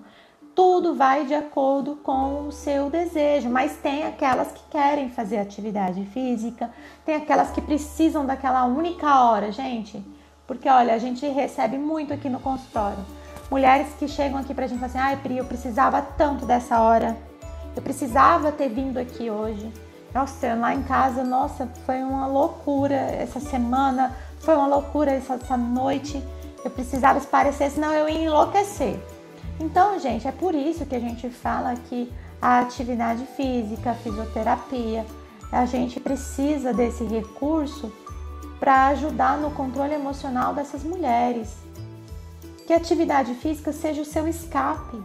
tudo 0.54 0.94
vai 0.94 1.26
de 1.26 1.34
acordo 1.34 1.96
com 1.96 2.46
o 2.46 2.52
seu 2.52 2.88
desejo, 2.88 3.48
mas 3.48 3.76
tem 3.78 4.04
aquelas 4.04 4.52
que 4.52 4.62
querem 4.70 5.10
fazer 5.10 5.38
atividade 5.38 6.04
física, 6.06 6.70
tem 7.04 7.16
aquelas 7.16 7.50
que 7.50 7.60
precisam 7.60 8.24
daquela 8.24 8.64
única 8.64 9.24
hora, 9.24 9.50
gente. 9.50 10.00
Porque 10.46 10.68
olha, 10.68 10.94
a 10.94 10.98
gente 10.98 11.26
recebe 11.26 11.76
muito 11.76 12.12
aqui 12.12 12.28
no 12.28 12.38
consultório. 12.38 13.04
Mulheres 13.54 13.86
que 14.00 14.08
chegam 14.08 14.40
aqui 14.40 14.52
pra 14.52 14.66
gente 14.66 14.78
e 14.78 14.80
falam 14.80 14.90
assim: 14.90 14.98
ai, 14.98 15.16
Pri, 15.16 15.38
eu 15.38 15.44
precisava 15.44 16.02
tanto 16.02 16.44
dessa 16.44 16.80
hora, 16.80 17.16
eu 17.76 17.80
precisava 17.80 18.50
ter 18.50 18.68
vindo 18.68 18.98
aqui 18.98 19.30
hoje. 19.30 19.72
Nossa, 20.12 20.54
lá 20.54 20.74
em 20.74 20.82
casa, 20.82 21.22
nossa, 21.22 21.68
foi 21.86 22.02
uma 22.02 22.26
loucura 22.26 22.96
essa 22.96 23.38
semana, 23.38 24.12
foi 24.40 24.56
uma 24.56 24.66
loucura 24.66 25.12
essa, 25.12 25.34
essa 25.34 25.56
noite. 25.56 26.20
Eu 26.64 26.70
precisava 26.72 27.20
esparecer, 27.20 27.70
senão 27.70 27.92
eu 27.92 28.08
ia 28.08 28.24
enlouquecer. 28.24 28.98
Então, 29.60 30.00
gente, 30.00 30.26
é 30.26 30.32
por 30.32 30.52
isso 30.52 30.84
que 30.84 30.96
a 30.96 31.00
gente 31.00 31.30
fala 31.30 31.76
que 31.76 32.12
a 32.42 32.58
atividade 32.58 33.24
física, 33.36 33.92
a 33.92 33.94
fisioterapia, 33.94 35.06
a 35.52 35.64
gente 35.64 36.00
precisa 36.00 36.72
desse 36.72 37.04
recurso 37.04 37.92
para 38.58 38.86
ajudar 38.88 39.38
no 39.38 39.52
controle 39.52 39.94
emocional 39.94 40.52
dessas 40.52 40.82
mulheres. 40.82 41.63
Que 42.66 42.72
a 42.72 42.76
atividade 42.76 43.34
física 43.34 43.72
seja 43.72 44.02
o 44.02 44.04
seu 44.04 44.26
escape, 44.26 45.02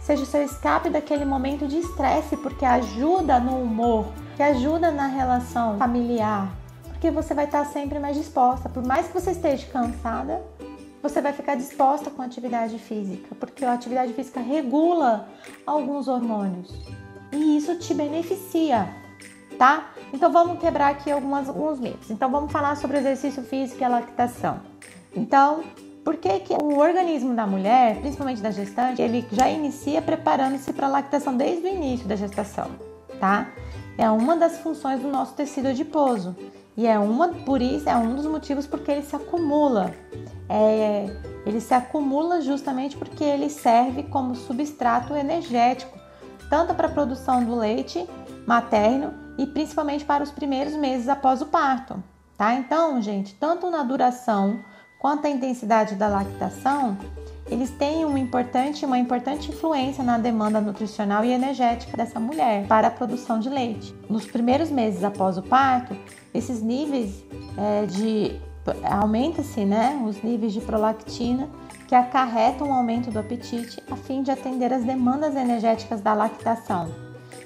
seja 0.00 0.22
o 0.22 0.26
seu 0.26 0.42
escape 0.42 0.90
daquele 0.90 1.24
momento 1.24 1.66
de 1.66 1.78
estresse, 1.78 2.36
porque 2.36 2.64
ajuda 2.64 3.38
no 3.38 3.60
humor, 3.60 4.06
que 4.36 4.42
ajuda 4.42 4.90
na 4.90 5.06
relação 5.06 5.78
familiar, 5.78 6.52
porque 6.88 7.10
você 7.10 7.34
vai 7.34 7.44
estar 7.44 7.64
sempre 7.66 7.98
mais 7.98 8.16
disposta. 8.16 8.68
Por 8.68 8.84
mais 8.84 9.06
que 9.06 9.14
você 9.14 9.30
esteja 9.30 9.66
cansada, 9.68 10.42
você 11.02 11.20
vai 11.20 11.32
ficar 11.32 11.54
disposta 11.54 12.10
com 12.10 12.22
a 12.22 12.24
atividade 12.24 12.78
física, 12.78 13.34
porque 13.38 13.64
a 13.64 13.72
atividade 13.72 14.12
física 14.12 14.40
regula 14.40 15.28
alguns 15.64 16.08
hormônios 16.08 16.72
e 17.32 17.56
isso 17.56 17.76
te 17.78 17.94
beneficia, 17.94 18.88
tá? 19.58 19.90
Então 20.12 20.32
vamos 20.32 20.58
quebrar 20.58 20.88
aqui 20.88 21.10
algumas, 21.10 21.48
alguns 21.48 21.78
mitos. 21.78 22.10
Então 22.10 22.30
vamos 22.30 22.50
falar 22.50 22.76
sobre 22.76 22.98
exercício 22.98 23.42
físico 23.42 23.82
e 23.82 23.88
lactação. 23.88 24.60
Então, 25.14 25.64
por 26.06 26.18
que, 26.18 26.38
que 26.38 26.54
o 26.54 26.78
organismo 26.78 27.34
da 27.34 27.44
mulher, 27.48 27.96
principalmente 27.96 28.40
da 28.40 28.52
gestante, 28.52 29.02
ele 29.02 29.26
já 29.32 29.50
inicia 29.50 30.00
preparando-se 30.00 30.72
para 30.72 30.86
a 30.86 30.88
lactação 30.88 31.36
desde 31.36 31.66
o 31.66 31.68
início 31.68 32.06
da 32.06 32.14
gestação, 32.14 32.70
tá? 33.18 33.48
É 33.98 34.08
uma 34.08 34.36
das 34.36 34.58
funções 34.58 35.00
do 35.00 35.08
nosso 35.08 35.34
tecido 35.34 35.66
adiposo 35.66 36.36
e 36.76 36.86
é 36.86 36.96
uma 36.96 37.30
por 37.30 37.60
isso 37.60 37.88
é 37.88 37.96
um 37.96 38.14
dos 38.14 38.24
motivos 38.24 38.68
porque 38.68 38.92
ele 38.92 39.02
se 39.02 39.16
acumula 39.16 39.92
é, 40.48 41.06
ele 41.44 41.60
se 41.60 41.74
acumula 41.74 42.40
justamente 42.40 42.96
porque 42.96 43.24
ele 43.24 43.50
serve 43.50 44.04
como 44.04 44.36
substrato 44.36 45.12
energético, 45.12 45.98
tanto 46.48 46.72
para 46.72 46.86
a 46.86 46.92
produção 46.92 47.42
do 47.42 47.56
leite 47.56 48.08
materno 48.46 49.12
e 49.36 49.44
principalmente 49.44 50.04
para 50.04 50.22
os 50.22 50.30
primeiros 50.30 50.76
meses 50.76 51.08
após 51.08 51.42
o 51.42 51.46
parto. 51.46 52.00
Tá? 52.38 52.54
Então, 52.54 53.02
gente, 53.02 53.34
tanto 53.34 53.68
na 53.70 53.82
duração 53.82 54.60
quanto 55.06 55.24
a 55.24 55.30
intensidade 55.30 55.94
da 55.94 56.08
lactação, 56.08 56.98
eles 57.48 57.70
têm 57.70 58.04
uma 58.04 58.18
importante, 58.18 58.84
uma 58.84 58.98
importante 58.98 59.52
influência 59.52 60.02
na 60.02 60.18
demanda 60.18 60.60
nutricional 60.60 61.24
e 61.24 61.30
energética 61.30 61.96
dessa 61.96 62.18
mulher 62.18 62.66
para 62.66 62.88
a 62.88 62.90
produção 62.90 63.38
de 63.38 63.48
leite. 63.48 63.94
Nos 64.10 64.26
primeiros 64.26 64.68
meses 64.68 65.04
após 65.04 65.38
o 65.38 65.42
parto, 65.42 65.96
esses 66.34 66.60
níveis 66.60 67.24
é, 67.56 67.86
de 67.86 68.40
aumenta-se 68.82 69.64
né, 69.64 69.96
os 70.04 70.20
níveis 70.24 70.52
de 70.52 70.60
prolactina, 70.60 71.48
que 71.86 71.94
acarretam 71.94 72.70
um 72.70 72.74
aumento 72.74 73.08
do 73.08 73.20
apetite 73.20 73.80
a 73.88 73.94
fim 73.94 74.24
de 74.24 74.32
atender 74.32 74.72
as 74.72 74.82
demandas 74.82 75.36
energéticas 75.36 76.00
da 76.00 76.14
lactação. 76.14 76.90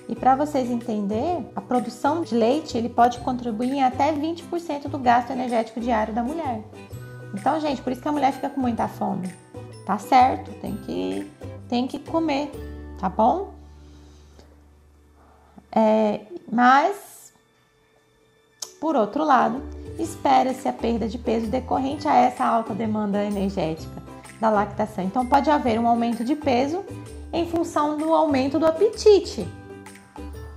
E 0.09 0.15
para 0.17 0.35
vocês 0.35 0.71
entenderem, 0.71 1.47
a 1.55 1.61
produção 1.61 2.23
de 2.23 2.35
leite 2.35 2.79
ele 2.79 2.89
pode 2.89 3.19
contribuir 3.19 3.71
em 3.71 3.83
até 3.83 4.11
20% 4.15 4.89
do 4.89 4.99
gasto 4.99 5.31
energético 5.31 5.79
diário 5.79 6.15
da 6.15 6.23
mulher. 6.23 6.65
Então, 7.35 7.61
gente, 7.61 7.81
por 7.83 7.93
isso 7.93 8.03
que 8.03 8.09
a 8.09 8.13
mulher 8.13 8.33
fica 8.33 8.51
com 8.51 8.61
muita 8.61 8.89
fome. 8.89 9.33
Tá 9.87 9.99
certo, 9.99 10.53
tem 10.61 10.77
que, 10.77 11.31
tem 11.69 11.87
que 11.87 11.99
comer, 11.99 12.51
tá 12.99 13.09
bom? 13.09 13.55
É, 15.73 16.21
mas, 16.51 17.33
por 18.81 18.97
outro 18.97 19.25
lado, 19.25 19.63
espera-se 19.99 20.69
a 20.69 20.73
perda 20.73 21.09
de 21.09 21.19
peso 21.19 21.47
decorrente 21.47 22.09
a 22.09 22.15
essa 22.15 22.45
alta 22.45 22.75
demanda 22.75 23.25
energética 23.25 24.03
da 24.41 24.51
lactação. 24.51 25.05
Então, 25.05 25.27
pode 25.27 25.51
haver 25.51 25.79
um 25.79 25.87
aumento 25.87 26.25
de 26.25 26.35
peso 26.35 26.85
em 27.33 27.49
função 27.49 27.97
do 27.97 28.13
aumento 28.13 28.59
do 28.59 28.67
apetite. 28.67 29.47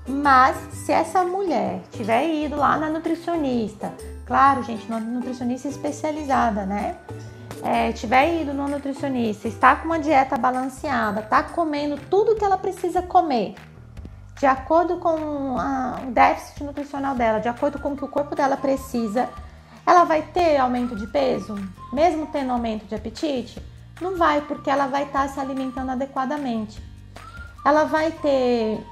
Mas 0.07 0.57
se 0.73 0.91
essa 0.91 1.23
mulher 1.23 1.81
tiver 1.91 2.27
ido 2.27 2.55
lá 2.55 2.77
na 2.77 2.89
nutricionista, 2.89 3.93
claro, 4.25 4.63
gente, 4.63 4.89
nutricionista 4.89 5.67
especializada, 5.67 6.65
né? 6.65 6.97
É, 7.63 7.91
tiver 7.93 8.41
ido 8.41 8.53
no 8.53 8.67
nutricionista, 8.67 9.47
está 9.47 9.75
com 9.75 9.85
uma 9.85 9.99
dieta 9.99 10.37
balanceada, 10.37 11.21
está 11.21 11.43
comendo 11.43 11.97
tudo 12.09 12.35
que 12.35 12.43
ela 12.43 12.57
precisa 12.57 13.01
comer, 13.01 13.55
de 14.37 14.45
acordo 14.45 14.97
com 14.97 15.57
a, 15.57 16.01
o 16.05 16.11
déficit 16.11 16.63
nutricional 16.63 17.15
dela, 17.15 17.39
de 17.39 17.47
acordo 17.47 17.79
com 17.79 17.93
o 17.93 17.97
que 17.97 18.03
o 18.03 18.09
corpo 18.09 18.35
dela 18.35 18.57
precisa, 18.57 19.29
ela 19.85 20.03
vai 20.03 20.21
ter 20.21 20.57
aumento 20.57 20.95
de 20.95 21.07
peso, 21.07 21.55
mesmo 21.93 22.27
tendo 22.27 22.51
aumento 22.51 22.85
de 22.85 22.95
apetite? 22.95 23.61
Não 24.01 24.17
vai, 24.17 24.41
porque 24.41 24.69
ela 24.69 24.87
vai 24.87 25.03
estar 25.03 25.29
se 25.29 25.39
alimentando 25.39 25.91
adequadamente. 25.91 26.81
Ela 27.65 27.85
vai 27.85 28.11
ter 28.11 28.85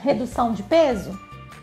redução 0.00 0.52
de 0.52 0.62
peso? 0.62 1.18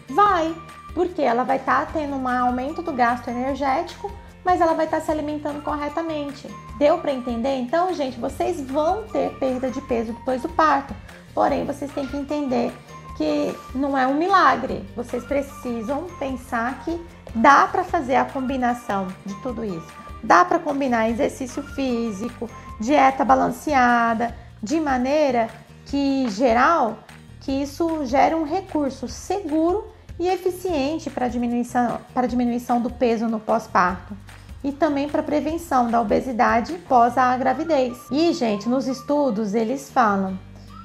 Vai, 0.10 0.54
porque 0.96 1.22
ela 1.22 1.44
vai 1.44 1.58
estar 1.58 1.92
tendo 1.92 2.16
um 2.16 2.28
aumento 2.28 2.82
do 2.82 2.94
gasto 2.94 3.28
energético, 3.28 4.10
mas 4.46 4.62
ela 4.62 4.74
vai 4.74 4.86
estar 4.86 5.02
se 5.02 5.12
alimentando 5.12 5.62
corretamente. 5.62 6.48
Deu 6.80 6.98
para 7.00 7.12
entender? 7.12 7.58
Então, 7.58 7.94
gente, 7.94 8.18
vocês 8.18 8.62
vão 8.62 9.04
ter 9.04 9.38
perda 9.38 9.70
de 9.70 9.82
peso 9.82 10.14
depois 10.14 10.42
do 10.42 10.50
parto. 10.50 10.96
Porém, 11.34 11.66
vocês 11.66 11.92
têm 11.92 12.08
que 12.08 12.16
entender 12.16 12.72
que 13.18 13.54
não 13.76 13.98
é 13.98 14.08
um 14.08 14.14
milagre. 14.14 14.88
Vocês 14.96 15.24
precisam 15.26 16.06
pensar 16.18 16.84
que 16.86 17.04
dá 17.34 17.68
para 17.68 17.84
fazer 17.84 18.16
a 18.16 18.26
combinação 18.26 19.08
de 19.26 19.34
tudo 19.42 19.66
isso. 19.66 19.94
Dá 20.24 20.46
para 20.46 20.60
combinar 20.60 21.10
exercício 21.10 21.62
físico, 21.62 22.50
dieta 22.80 23.26
balanceada, 23.26 24.34
de 24.64 24.80
maneira 24.80 25.50
que 25.86 26.30
geral 26.30 27.00
que 27.42 27.52
isso 27.52 28.06
gere 28.06 28.34
um 28.34 28.44
recurso 28.44 29.08
seguro 29.08 29.95
e 30.20 30.28
eficiente 30.28 31.10
para 31.10 31.28
diminuição, 31.28 32.00
para 32.14 32.28
diminuição 32.28 32.82
do 32.82 32.90
peso 32.90 33.28
no 33.28 33.40
pós-parto 33.40 34.16
e 34.64 34.72
também 34.72 35.08
para 35.08 35.22
prevenção 35.22 35.92
da 35.92 36.02
obesidade 36.02 36.74
pós 36.88 37.18
a 37.18 37.38
gravidez. 37.38 37.98
E, 38.10 38.34
gente, 38.34 38.68
nos 38.68 38.88
estudos 38.88 39.54
eles 39.54 39.92
falam 39.92 40.40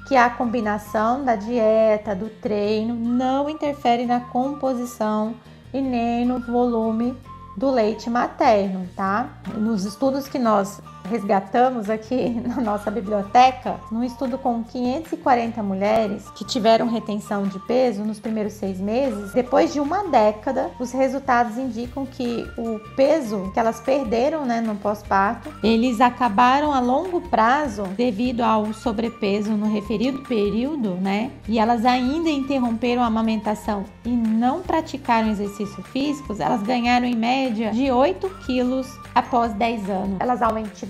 que 0.07 0.15
a 0.15 0.29
combinação 0.29 1.23
da 1.23 1.35
dieta, 1.35 2.13
do 2.13 2.29
treino, 2.29 2.93
não 2.93 3.49
interfere 3.49 4.05
na 4.05 4.19
composição 4.19 5.33
e 5.73 5.81
nem 5.81 6.25
no 6.25 6.39
volume 6.39 7.17
do 7.57 7.71
leite 7.71 8.09
materno, 8.09 8.87
tá? 8.95 9.29
Nos 9.55 9.85
estudos 9.85 10.27
que 10.27 10.39
nós 10.39 10.81
resgatamos 11.09 11.89
aqui 11.89 12.29
na 12.45 12.61
nossa 12.61 12.91
biblioteca, 12.91 13.79
num 13.91 14.03
estudo 14.03 14.37
com 14.37 14.63
540 14.63 15.61
mulheres 15.63 16.29
que 16.35 16.45
tiveram 16.45 16.87
retenção 16.87 17.43
de 17.43 17.59
peso 17.59 18.03
nos 18.03 18.19
primeiros 18.19 18.53
seis 18.53 18.79
meses, 18.79 19.33
depois 19.33 19.73
de 19.73 19.79
uma 19.79 20.03
década, 20.07 20.71
os 20.79 20.91
resultados 20.91 21.57
indicam 21.57 22.05
que 22.05 22.47
o 22.57 22.79
peso 22.95 23.51
que 23.53 23.59
elas 23.59 23.79
perderam 23.79 24.45
né, 24.45 24.61
no 24.61 24.75
pós-parto, 24.75 25.51
eles 25.63 26.01
acabaram 26.01 26.73
a 26.73 26.79
longo 26.79 27.21
prazo 27.21 27.83
devido 27.95 28.41
ao 28.41 28.73
sobrepeso 28.73 29.51
no 29.51 29.71
referido 29.71 30.19
período, 30.23 30.95
né? 30.95 31.31
E 31.47 31.59
elas 31.59 31.85
ainda 31.85 32.29
interromperam 32.29 33.03
a 33.03 33.07
amamentação 33.07 33.85
e 34.05 34.09
não 34.09 34.61
praticaram 34.61 35.29
exercícios 35.29 35.85
físicos, 35.87 36.39
elas 36.39 36.61
ganharam 36.63 37.05
em 37.05 37.15
média 37.15 37.71
de 37.71 37.91
8 37.91 38.29
quilos 38.45 38.87
após 39.13 39.53
10 39.53 39.89
anos. 39.89 40.17
Elas 40.19 40.41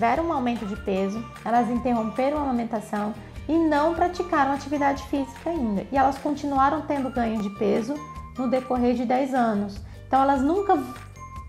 tiveram 0.02 0.24
um 0.24 0.32
aumento 0.32 0.66
de 0.66 0.74
peso, 0.74 1.24
elas 1.44 1.70
interromperam 1.70 2.38
a 2.38 2.42
amamentação 2.42 3.14
e 3.48 3.52
não 3.52 3.94
praticaram 3.94 4.52
atividade 4.52 5.00
física 5.04 5.48
ainda. 5.48 5.86
E 5.92 5.96
elas 5.96 6.18
continuaram 6.18 6.80
tendo 6.80 7.08
ganho 7.08 7.40
de 7.40 7.48
peso 7.50 7.94
no 8.36 8.50
decorrer 8.50 8.96
de 8.96 9.04
10 9.04 9.32
anos. 9.32 9.80
Então 10.08 10.20
elas 10.20 10.42
nunca 10.42 10.76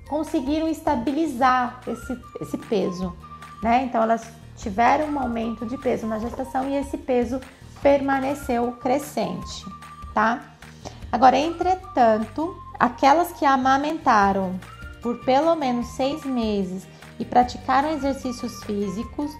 conseguiram 0.08 0.68
estabilizar 0.68 1.82
esse, 1.88 2.16
esse 2.42 2.56
peso, 2.56 3.18
né? 3.64 3.86
Então 3.86 4.04
elas 4.04 4.24
tiveram 4.56 5.08
um 5.08 5.20
aumento 5.20 5.66
de 5.66 5.76
peso 5.76 6.06
na 6.06 6.20
gestação 6.20 6.70
e 6.70 6.76
esse 6.76 6.96
peso 6.96 7.42
permaneceu 7.82 8.74
crescente, 8.74 9.66
tá? 10.14 10.44
Agora, 11.12 11.36
entretanto, 11.36 12.56
aquelas 12.80 13.32
que 13.32 13.46
amamentaram 13.46 14.60
por 15.02 15.26
pelo 15.26 15.56
menos 15.56 15.88
seis 15.88 16.24
meses 16.24 16.93
e 17.24 17.25
praticaram 17.25 17.92
exercícios 17.92 18.62
físicos, 18.65 19.32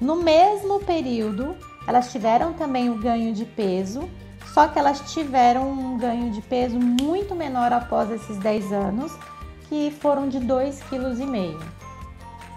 no 0.00 0.16
mesmo 0.16 0.78
período, 0.80 1.56
elas 1.86 2.10
tiveram 2.12 2.52
também 2.52 2.88
o 2.88 2.96
ganho 2.96 3.34
de 3.34 3.44
peso, 3.44 4.08
só 4.54 4.68
que 4.68 4.78
elas 4.78 5.12
tiveram 5.12 5.70
um 5.70 5.98
ganho 5.98 6.30
de 6.30 6.40
peso 6.40 6.78
muito 6.78 7.34
menor 7.34 7.72
após 7.72 8.10
esses 8.10 8.36
10 8.38 8.72
anos, 8.72 9.12
que 9.68 9.90
foram 10.00 10.28
de 10.28 10.38
2,5 10.38 10.82
kg. 10.88 11.72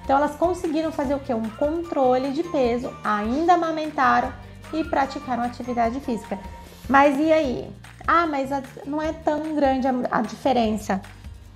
Então 0.03 0.17
elas 0.17 0.35
conseguiram 0.35 0.91
fazer 0.91 1.15
o 1.15 1.19
que? 1.19 1.33
Um 1.33 1.49
controle 1.49 2.31
de 2.31 2.43
peso, 2.43 2.93
ainda 3.03 3.53
amamentaram 3.53 4.31
e 4.71 4.83
praticaram 4.83 5.43
atividade 5.43 5.99
física. 6.01 6.37
Mas 6.87 7.17
e 7.17 7.33
aí? 7.33 7.69
Ah, 8.05 8.27
mas 8.27 8.51
não 8.85 9.01
é 9.01 9.11
tão 9.11 9.55
grande 9.55 9.87
a, 9.87 9.93
a 10.11 10.21
diferença. 10.21 11.01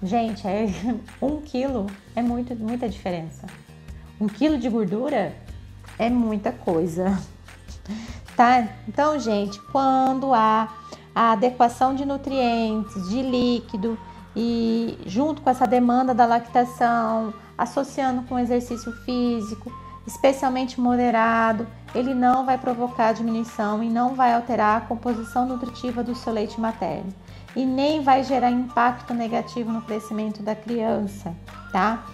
Gente, 0.02 0.48
é, 0.48 0.66
um 1.22 1.42
quilo 1.42 1.88
é 2.16 2.22
muito, 2.22 2.56
muita 2.56 2.88
diferença. 2.88 3.48
Um 4.20 4.28
quilo 4.28 4.58
de 4.58 4.70
gordura 4.70 5.36
é 5.98 6.10
muita 6.10 6.52
coisa, 6.52 7.20
tá? 8.36 8.68
Então, 8.88 9.20
gente, 9.20 9.60
quando 9.72 10.34
há 10.34 10.74
a 11.14 11.34
adequação 11.34 11.96
de 11.96 12.06
nutrientes, 12.06 13.10
de 13.10 13.22
líquido 13.22 14.00
e 14.36 14.98
junto 15.06 15.42
com 15.42 15.50
essa 15.50 15.68
demanda 15.68 16.14
da 16.14 16.26
lactação, 16.26 17.34
associando 17.58 18.22
com 18.24 18.40
exercício 18.40 18.94
físico, 19.04 19.72
especialmente 20.08 20.80
moderado, 20.80 21.68
ele 21.94 22.14
não 22.14 22.46
vai 22.46 22.58
provocar 22.58 23.12
diminuição 23.12 23.84
e 23.84 23.90
não 23.90 24.16
vai 24.16 24.34
alterar 24.34 24.78
a 24.78 24.82
composição 24.82 25.46
nutritiva 25.46 26.02
do 26.02 26.16
seu 26.16 26.32
leite 26.32 26.60
materno 26.60 27.14
e 27.56 27.66
nem 27.66 28.02
vai 28.02 28.24
gerar 28.24 28.52
impacto 28.52 29.14
negativo 29.14 29.72
no 29.72 29.82
crescimento 29.82 30.42
da 30.42 30.56
criança, 30.56 31.34
tá? 31.72 32.06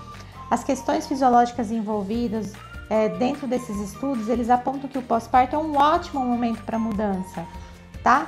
As 0.49 0.63
questões 0.63 1.07
fisiológicas 1.07 1.71
envolvidas 1.71 2.53
é, 2.89 3.09
dentro 3.09 3.47
desses 3.47 3.77
estudos, 3.79 4.29
eles 4.29 4.49
apontam 4.49 4.89
que 4.89 4.97
o 4.97 5.01
pós-parto 5.01 5.55
é 5.55 5.59
um 5.59 5.75
ótimo 5.75 6.23
momento 6.23 6.63
para 6.63 6.77
mudança, 6.77 7.45
tá? 8.03 8.27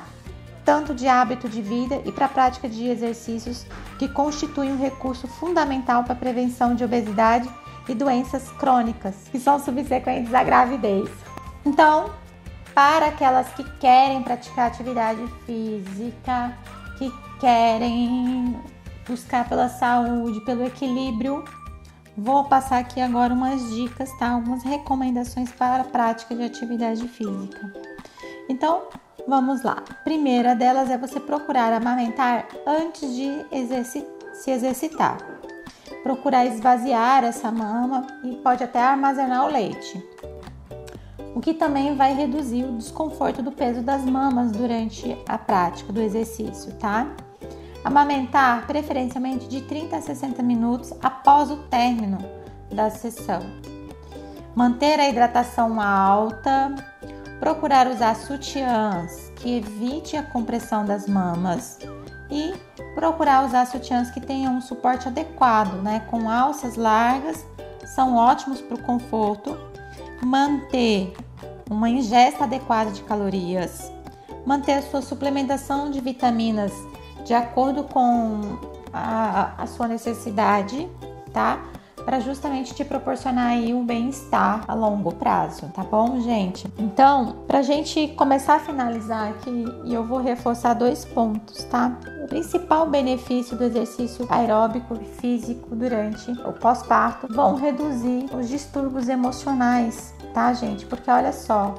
Tanto 0.66 0.94
de 0.94 1.08
hábito 1.08 1.48
de 1.48 1.62
vida 1.62 2.02
e 2.06 2.12
para 2.12 2.26
a 2.26 2.30
prática 2.30 2.68
de 2.68 2.88
exercícios 2.88 3.66
que 3.98 4.08
constituem 4.08 4.74
um 4.74 4.82
recurso 4.82 5.28
fundamental 5.28 6.04
para 6.04 6.14
a 6.14 6.18
prevenção 6.18 6.76
de 6.76 6.84
obesidade 6.84 7.50
e 7.88 7.94
doenças 7.94 8.50
crônicas 8.52 9.16
que 9.32 9.40
são 9.40 9.60
subsequentes 9.60 10.34
à 10.34 10.44
gravidez. 10.44 11.10
Então, 11.66 12.10
para 12.74 13.08
aquelas 13.08 13.48
que 13.50 13.64
querem 13.80 14.22
praticar 14.22 14.68
atividade 14.68 15.26
física, 15.46 16.54
que 16.98 17.12
querem 17.40 18.60
buscar 19.08 19.48
pela 19.48 19.70
saúde, 19.70 20.42
pelo 20.42 20.66
equilíbrio, 20.66 21.44
vou 22.18 22.44
passar 22.46 22.80
aqui 22.80 23.00
agora 23.00 23.34
umas 23.34 23.70
dicas, 23.74 24.12
tá? 24.18 24.32
Algumas 24.32 24.64
recomendações 24.64 25.52
para 25.52 25.82
a 25.82 25.86
prática 25.86 26.36
de 26.36 26.44
atividade 26.44 27.08
física. 27.08 27.74
Então, 28.50 28.84
vamos 29.28 29.64
lá. 29.64 29.84
Primeira 30.04 30.56
delas 30.56 30.90
é 30.90 30.98
você 30.98 31.20
procurar 31.20 31.72
amamentar 31.74 32.48
antes 32.66 33.16
de 33.16 33.46
exerci 33.52 34.06
se 34.34 34.52
exercitar. 34.52 35.18
Procurar 36.04 36.46
esvaziar 36.46 37.24
essa 37.24 37.52
mama 37.52 38.06
e 38.24 38.36
pode 38.36 38.64
até 38.64 38.80
armazenar 38.80 39.46
o 39.46 39.52
leite 39.52 40.04
o 41.38 41.40
que 41.40 41.54
também 41.54 41.96
vai 41.96 42.16
reduzir 42.16 42.64
o 42.64 42.78
desconforto 42.78 43.44
do 43.44 43.52
peso 43.52 43.84
das 43.84 44.04
mamas 44.04 44.52
durante 44.52 45.16
a 45.30 45.38
prática 45.38 45.94
do 45.94 46.02
exercício, 46.02 46.74
tá? 46.80 47.12
Amamentar 47.84 48.66
preferencialmente 48.66 49.48
de 49.48 49.62
30 49.62 49.98
a 49.98 50.02
60 50.02 50.42
minutos 50.42 50.92
após 51.00 51.52
o 51.52 51.58
término 51.58 52.18
da 52.74 52.90
sessão. 52.90 53.42
Manter 54.56 55.00
a 55.00 55.08
hidratação 55.08 55.80
alta, 55.80 56.74
procurar 57.40 57.86
usar 57.86 58.16
sutiãs 58.16 59.32
que 59.36 59.58
evite 59.58 60.18
a 60.18 60.24
compressão 60.24 60.86
das 60.86 61.08
mamas 61.08 61.78
e 62.32 62.52
procurar 62.96 63.46
usar 63.46 63.68
sutiãs 63.68 64.10
que 64.10 64.20
tenham 64.20 64.56
um 64.56 64.62
suporte 64.62 65.08
adequado, 65.08 65.84
né, 65.84 66.00
com 66.10 66.32
alças 66.32 66.76
largas, 66.76 67.46
são 67.86 68.16
ótimos 68.16 68.60
para 68.60 68.74
o 68.74 68.82
conforto. 68.82 69.56
Manter 70.20 71.14
uma 71.70 71.90
ingesta 71.90 72.44
adequada 72.44 72.92
de 72.92 73.02
calorias, 73.04 73.92
manter 74.46 74.74
a 74.74 74.82
sua 74.82 75.02
suplementação 75.02 75.92
de 75.92 76.00
vitaminas 76.00 76.72
de 77.26 77.34
acordo 77.34 77.84
com 77.84 78.58
a, 78.94 79.62
a 79.62 79.68
sua 79.68 79.88
necessidade, 79.88 80.90
tá? 81.34 81.62
Para 82.06 82.22
justamente 82.22 82.74
te 82.74 82.86
proporcionar 82.86 83.48
aí 83.48 83.74
um 83.74 83.86
bem-estar 83.86 84.64
a 84.66 84.74
longo 84.74 85.14
prazo, 85.14 85.70
tá 85.74 85.84
bom, 85.84 86.22
gente? 86.22 86.66
Então, 86.78 87.44
para 87.46 87.62
gente 87.62 88.08
começar 88.16 88.56
a 88.56 88.60
finalizar 88.60 89.32
aqui, 89.32 89.66
eu 89.86 90.06
vou 90.06 90.20
reforçar 90.20 90.74
dois 90.74 91.04
pontos, 91.04 91.66
tá? 91.66 92.00
O 92.24 92.28
principal 92.28 92.88
benefício 92.90 93.58
do 93.58 93.66
exercício 93.66 94.26
aeróbico 94.30 94.98
e 95.02 95.04
físico 95.04 95.76
durante 95.76 96.32
o 96.32 96.54
pós-parto 96.54 97.28
vão 97.30 97.56
reduzir 97.56 98.30
os 98.34 98.48
distúrbios 98.48 99.10
emocionais 99.10 100.16
tá, 100.38 100.54
gente? 100.54 100.86
Porque 100.86 101.10
olha 101.10 101.34
só, 101.34 101.74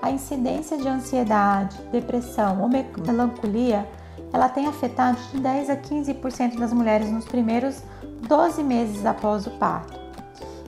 a 0.00 0.10
incidência 0.10 0.78
de 0.78 0.88
ansiedade, 0.88 1.76
depressão 1.92 2.62
ou 2.62 2.68
melancolia, 3.04 3.86
ela 4.32 4.48
tem 4.48 4.66
afetado 4.66 5.18
de 5.30 5.38
10 5.38 5.68
a 5.68 5.76
15% 5.76 6.58
das 6.58 6.72
mulheres 6.72 7.10
nos 7.10 7.26
primeiros 7.26 7.82
12 8.26 8.62
meses 8.62 9.04
após 9.04 9.46
o 9.46 9.50
parto. 9.50 10.00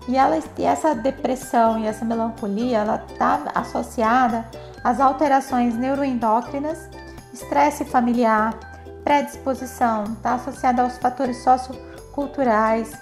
E, 0.07 0.19
ela, 0.19 0.39
e 0.59 0.65
essa 0.65 0.95
depressão 0.95 1.79
e 1.79 1.87
essa 1.87 2.05
melancolia, 2.05 2.77
ela 2.77 3.03
está 3.11 3.41
associada 3.55 4.45
às 4.85 5.01
alterações 5.01 5.75
neuroendócrinas, 5.75 6.91
estresse 7.33 7.87
familiar, 7.87 8.53
predisposição, 9.03 10.05
está 10.05 10.35
associada 10.35 10.83
aos 10.83 10.99
fatores 10.99 11.43
socioculturais, 11.43 12.93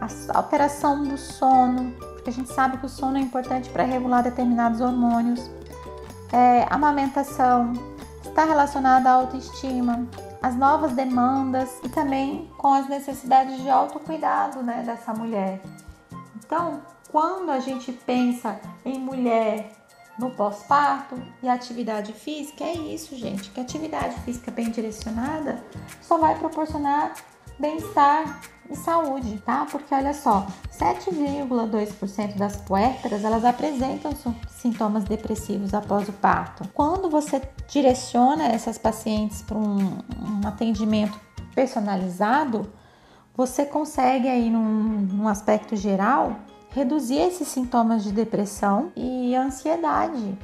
a 0.00 0.38
alteração 0.38 1.02
do 1.02 1.18
sono, 1.18 2.13
porque 2.24 2.30
a 2.30 2.32
gente 2.42 2.54
sabe 2.54 2.78
que 2.78 2.86
o 2.86 2.88
sono 2.88 3.18
é 3.18 3.20
importante 3.20 3.68
para 3.68 3.84
regular 3.84 4.22
determinados 4.22 4.80
hormônios. 4.80 5.50
É, 6.32 6.66
amamentação 6.70 7.74
está 8.24 8.46
relacionada 8.46 9.10
à 9.10 9.12
autoestima, 9.12 10.08
às 10.40 10.56
novas 10.56 10.92
demandas 10.92 11.78
e 11.84 11.88
também 11.90 12.50
com 12.56 12.72
as 12.72 12.88
necessidades 12.88 13.60
de 13.60 13.68
autocuidado 13.68 14.62
né, 14.62 14.82
dessa 14.86 15.12
mulher. 15.12 15.60
Então, 16.36 16.80
quando 17.12 17.50
a 17.50 17.60
gente 17.60 17.92
pensa 17.92 18.58
em 18.86 18.98
mulher 18.98 19.70
no 20.18 20.30
pós-parto 20.30 21.20
e 21.42 21.48
atividade 21.48 22.12
física, 22.12 22.64
é 22.64 22.72
isso, 22.72 23.16
gente, 23.16 23.50
que 23.50 23.60
atividade 23.60 24.14
física 24.20 24.50
bem 24.50 24.70
direcionada 24.70 25.62
só 26.00 26.18
vai 26.18 26.38
proporcionar 26.38 27.14
bem-estar 27.58 28.40
e 28.70 28.76
saúde, 28.76 29.38
tá? 29.44 29.66
Porque 29.70 29.94
olha 29.94 30.14
só, 30.14 30.46
7,2% 30.72 32.36
das 32.36 32.56
puérperas 32.56 33.22
elas 33.24 33.44
apresentam 33.44 34.12
sintomas 34.48 35.04
depressivos 35.04 35.74
após 35.74 36.08
o 36.08 36.12
parto. 36.12 36.66
Quando 36.72 37.10
você 37.10 37.42
direciona 37.68 38.46
essas 38.46 38.78
pacientes 38.78 39.42
para 39.42 39.58
um, 39.58 39.98
um 40.18 40.46
atendimento 40.46 41.18
personalizado, 41.54 42.72
você 43.36 43.66
consegue 43.66 44.28
aí 44.28 44.48
num, 44.48 44.62
num 44.62 45.28
aspecto 45.28 45.76
geral 45.76 46.36
reduzir 46.74 47.18
esses 47.18 47.46
sintomas 47.48 48.02
de 48.02 48.12
depressão 48.12 48.92
e 48.96 49.34
ansiedade, 49.34 50.36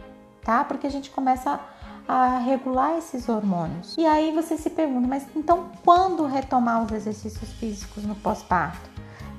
tá? 0.43 0.65
Porque 0.65 0.87
a 0.87 0.91
gente 0.91 1.11
começa 1.11 1.59
a 2.07 2.39
regular 2.39 2.97
esses 2.97 3.29
hormônios. 3.29 3.97
E 3.99 4.07
aí 4.07 4.33
você 4.33 4.57
se 4.57 4.71
pergunta, 4.71 5.07
mas 5.07 5.27
então 5.35 5.71
quando 5.85 6.27
retomar 6.27 6.85
os 6.85 6.93
exercícios 6.93 7.51
físicos 7.53 8.05
no 8.05 8.15
pós-parto? 8.15 8.89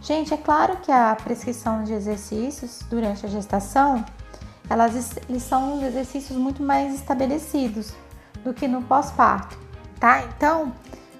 Gente, 0.01 0.33
é 0.33 0.37
claro 0.37 0.77
que 0.77 0.91
a 0.91 1.15
prescrição 1.15 1.83
de 1.83 1.93
exercícios 1.93 2.79
durante 2.89 3.25
a 3.25 3.29
gestação, 3.29 4.03
elas, 4.69 5.17
eles 5.29 5.43
são 5.43 5.77
os 5.77 5.83
exercícios 5.83 6.37
muito 6.37 6.61
mais 6.61 6.93
estabelecidos 6.93 7.93
do 8.43 8.53
que 8.53 8.67
no 8.67 8.81
pós-parto, 8.81 9.57
tá? 9.99 10.23
Então, 10.23 10.73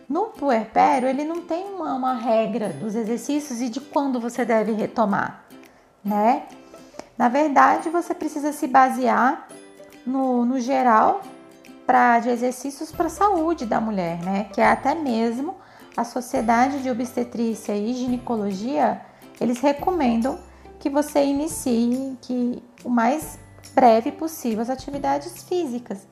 no 0.09 0.25
puerpério, 0.25 1.07
ele 1.07 1.23
não 1.23 1.41
tem 1.43 1.63
uma, 1.65 1.93
uma 1.93 2.13
regra 2.15 2.69
dos 2.69 2.95
exercícios 2.95 3.61
e 3.61 3.69
de 3.69 3.79
quando 3.79 4.19
você 4.19 4.43
deve 4.43 4.71
retomar, 4.71 5.45
né? 6.03 6.43
Na 7.17 7.29
verdade, 7.29 7.89
você 7.89 8.13
precisa 8.13 8.51
se 8.51 8.67
basear 8.67 9.47
no, 10.05 10.45
no 10.45 10.59
geral 10.59 11.21
pra, 11.85 12.19
de 12.19 12.29
exercícios 12.29 12.91
para 12.91 13.07
a 13.07 13.09
saúde 13.09 13.65
da 13.65 13.79
mulher, 13.79 14.19
né? 14.23 14.45
Que 14.53 14.61
é 14.61 14.67
até 14.67 14.95
mesmo 14.95 15.55
a 15.95 16.03
Sociedade 16.03 16.81
de 16.81 16.89
Obstetrícia 16.89 17.75
e 17.75 17.93
Ginecologia, 17.93 19.01
eles 19.39 19.59
recomendam 19.59 20.39
que 20.79 20.89
você 20.89 21.23
inicie 21.23 22.17
que 22.21 22.63
o 22.83 22.89
mais 22.89 23.37
breve 23.75 24.11
possível 24.11 24.61
as 24.61 24.69
atividades 24.69 25.43
físicas, 25.43 26.07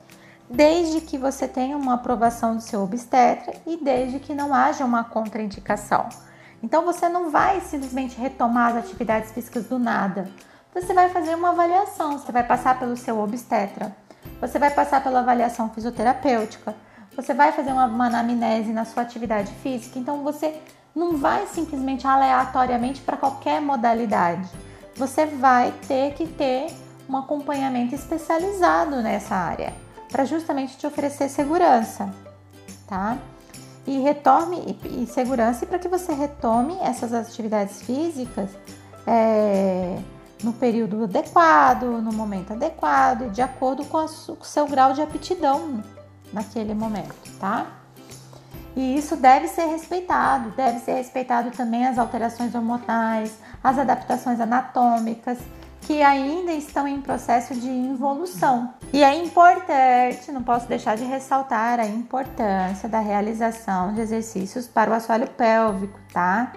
desde 0.48 1.00
que 1.00 1.16
você 1.18 1.48
tenha 1.48 1.76
uma 1.76 1.94
aprovação 1.94 2.56
do 2.56 2.62
seu 2.62 2.82
obstetra 2.82 3.54
e 3.66 3.76
desde 3.76 4.20
que 4.20 4.34
não 4.34 4.54
haja 4.54 4.84
uma 4.84 5.04
contraindicação. 5.04 6.08
Então 6.62 6.84
você 6.84 7.08
não 7.08 7.30
vai 7.30 7.60
simplesmente 7.60 8.20
retomar 8.20 8.70
as 8.70 8.84
atividades 8.84 9.32
físicas 9.32 9.64
do 9.64 9.78
nada. 9.78 10.28
Você 10.74 10.92
vai 10.92 11.08
fazer 11.08 11.34
uma 11.34 11.50
avaliação, 11.50 12.18
você 12.18 12.30
vai 12.30 12.44
passar 12.44 12.78
pelo 12.78 12.96
seu 12.96 13.18
obstetra, 13.18 13.94
você 14.40 14.58
vai 14.58 14.70
passar 14.70 15.02
pela 15.02 15.20
avaliação 15.20 15.70
fisioterapêutica, 15.70 16.76
você 17.16 17.34
vai 17.34 17.52
fazer 17.52 17.72
uma, 17.72 17.86
uma 17.86 18.06
anamnese 18.06 18.72
na 18.72 18.84
sua 18.84 19.02
atividade 19.02 19.52
física, 19.62 19.98
então 19.98 20.22
você 20.22 20.60
não 20.94 21.16
vai 21.16 21.46
simplesmente 21.46 22.06
aleatoriamente 22.06 23.00
para 23.00 23.16
qualquer 23.16 23.60
modalidade. 23.60 24.48
Você 24.96 25.26
vai 25.26 25.72
ter 25.88 26.14
que 26.14 26.26
ter 26.26 26.72
um 27.08 27.16
acompanhamento 27.16 27.94
especializado 27.94 29.02
nessa 29.02 29.34
área 29.34 29.72
para 30.10 30.24
justamente 30.24 30.76
te 30.76 30.86
oferecer 30.86 31.28
segurança, 31.28 32.12
tá? 32.86 33.16
E 33.90 33.98
retome 33.98 34.78
e, 34.84 35.02
e 35.02 35.06
segurança 35.08 35.66
para 35.66 35.76
que 35.76 35.88
você 35.88 36.12
retome 36.12 36.78
essas 36.80 37.12
atividades 37.12 37.82
físicas 37.82 38.48
é, 39.04 39.98
no 40.44 40.52
período 40.52 41.02
adequado, 41.02 41.86
no 42.00 42.12
momento 42.12 42.52
adequado, 42.52 43.32
de 43.32 43.42
acordo 43.42 43.84
com, 43.84 43.98
a, 43.98 44.06
com 44.06 44.32
o 44.40 44.44
seu 44.44 44.64
grau 44.68 44.92
de 44.92 45.02
aptidão 45.02 45.82
naquele 46.32 46.72
momento, 46.72 47.16
tá? 47.40 47.66
E 48.76 48.96
isso 48.96 49.16
deve 49.16 49.48
ser 49.48 49.64
respeitado, 49.64 50.50
deve 50.50 50.78
ser 50.78 50.92
respeitado 50.92 51.50
também 51.50 51.84
as 51.84 51.98
alterações 51.98 52.54
hormonais, 52.54 53.36
as 53.60 53.76
adaptações 53.76 54.38
anatômicas 54.38 55.36
que 55.90 56.04
ainda 56.04 56.52
estão 56.52 56.86
em 56.86 57.00
processo 57.00 57.52
de 57.52 57.68
evolução. 57.68 58.72
E 58.92 59.02
é 59.02 59.12
importante, 59.12 60.30
não 60.30 60.40
posso 60.40 60.68
deixar 60.68 60.96
de 60.96 61.02
ressaltar 61.02 61.80
a 61.80 61.84
importância 61.84 62.88
da 62.88 63.00
realização 63.00 63.92
de 63.92 64.00
exercícios 64.00 64.68
para 64.68 64.92
o 64.92 64.94
assoalho 64.94 65.28
pélvico, 65.30 65.98
tá? 66.12 66.52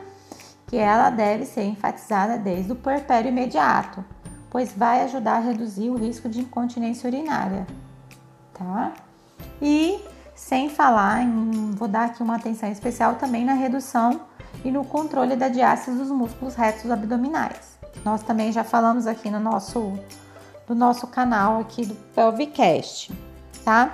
Que 0.67 0.77
ela 0.77 1.09
deve 1.09 1.45
ser 1.45 1.63
enfatizada 1.63 2.37
desde 2.37 2.73
o 2.73 2.75
puerpério 2.75 3.29
imediato, 3.29 4.05
pois 4.51 4.71
vai 4.71 5.01
ajudar 5.01 5.37
a 5.37 5.39
reduzir 5.39 5.89
o 5.89 5.97
risco 5.97 6.29
de 6.29 6.41
incontinência 6.41 7.07
urinária, 7.07 7.65
tá? 8.53 8.93
E 9.59 9.99
sem 10.35 10.69
falar 10.69 11.23
em, 11.23 11.71
vou 11.71 11.87
dar 11.87 12.05
aqui 12.05 12.21
uma 12.21 12.35
atenção 12.35 12.69
especial 12.69 13.15
também 13.15 13.43
na 13.43 13.53
redução 13.53 14.21
e 14.63 14.69
no 14.69 14.85
controle 14.85 15.35
da 15.35 15.49
diástase 15.49 15.97
dos 15.97 16.11
músculos 16.11 16.53
retos 16.53 16.91
abdominais. 16.91 17.72
Nós 18.03 18.21
também 18.21 18.51
já 18.51 18.63
falamos 18.63 19.07
aqui 19.07 19.29
no 19.29 19.39
nosso 19.39 19.97
do 20.67 20.75
nosso 20.75 21.07
canal 21.07 21.59
aqui 21.59 21.85
do 21.85 21.95
Pelvicast, 22.15 23.11
tá? 23.63 23.91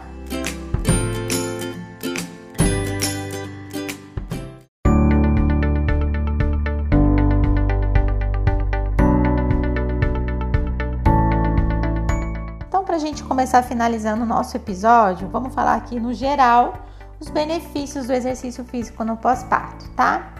Então, 12.67 12.84
para 12.84 12.95
a 12.95 13.00
gente 13.00 13.24
começar 13.24 13.63
finalizando 13.63 14.24
o 14.24 14.26
nosso 14.26 14.56
episódio, 14.56 15.28
vamos 15.28 15.54
falar 15.54 15.76
aqui 15.76 16.00
no 16.00 16.13
geral 16.13 16.86
os 17.19 17.30
benefícios 17.30 18.08
do 18.08 18.13
exercício 18.13 18.63
físico 18.63 19.04
no 19.04 19.17
pós-parto, 19.17 19.89
tá? 19.91 20.34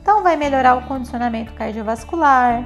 Então, 0.00 0.22
vai 0.22 0.36
melhorar 0.36 0.76
o 0.76 0.82
condicionamento 0.86 1.52
cardiovascular, 1.54 2.64